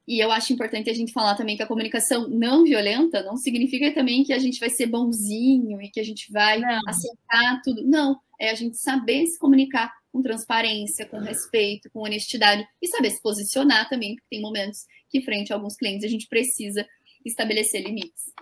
[0.09, 3.93] E eu acho importante a gente falar também que a comunicação não violenta não significa
[3.93, 6.81] também que a gente vai ser bonzinho e que a gente vai não.
[6.89, 7.85] aceitar tudo.
[7.87, 13.11] Não, é a gente saber se comunicar com transparência, com respeito, com honestidade e saber
[13.11, 16.89] se posicionar também, porque tem momentos que, frente a alguns clientes, a gente precisa
[17.23, 18.33] estabelecer limites.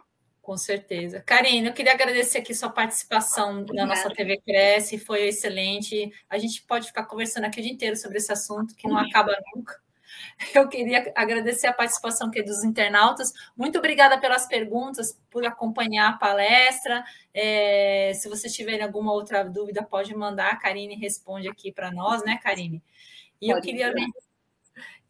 [0.41, 1.21] Com certeza.
[1.27, 3.89] Karine, eu queria agradecer aqui sua participação Obrigada.
[3.89, 6.13] na nossa TV Cresce, foi excelente.
[6.31, 9.37] A gente pode ficar conversando aqui o dia inteiro sobre esse assunto, que não acaba
[9.53, 9.85] nunca.
[10.55, 13.33] Eu queria agradecer a participação aqui dos internautas.
[13.57, 17.05] Muito obrigada pelas perguntas, por acompanhar a palestra.
[17.33, 20.53] É, se vocês tiverem alguma outra dúvida, pode mandar.
[20.53, 22.83] A Karine responde aqui para nós, né, Karine?
[23.41, 23.93] E eu queria,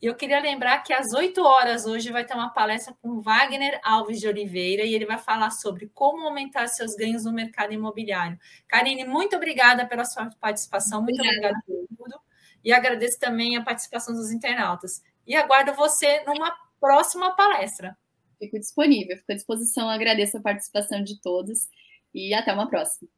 [0.00, 4.20] eu queria lembrar que às 8 horas hoje vai ter uma palestra com Wagner Alves
[4.20, 8.38] de Oliveira e ele vai falar sobre como aumentar seus ganhos no mercado imobiliário.
[8.68, 12.25] Karine, muito obrigada pela sua participação, muito obrigada, obrigada por tudo.
[12.66, 15.00] E agradeço também a participação dos internautas.
[15.24, 17.96] E aguardo você numa próxima palestra.
[18.40, 21.68] Fico disponível, fico à disposição, agradeço a participação de todos
[22.12, 23.08] e até uma próxima.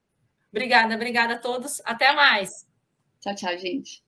[0.53, 1.81] Obrigada, obrigada a todos.
[1.87, 2.67] Até mais.
[3.23, 4.05] Tchau, tchau, gente.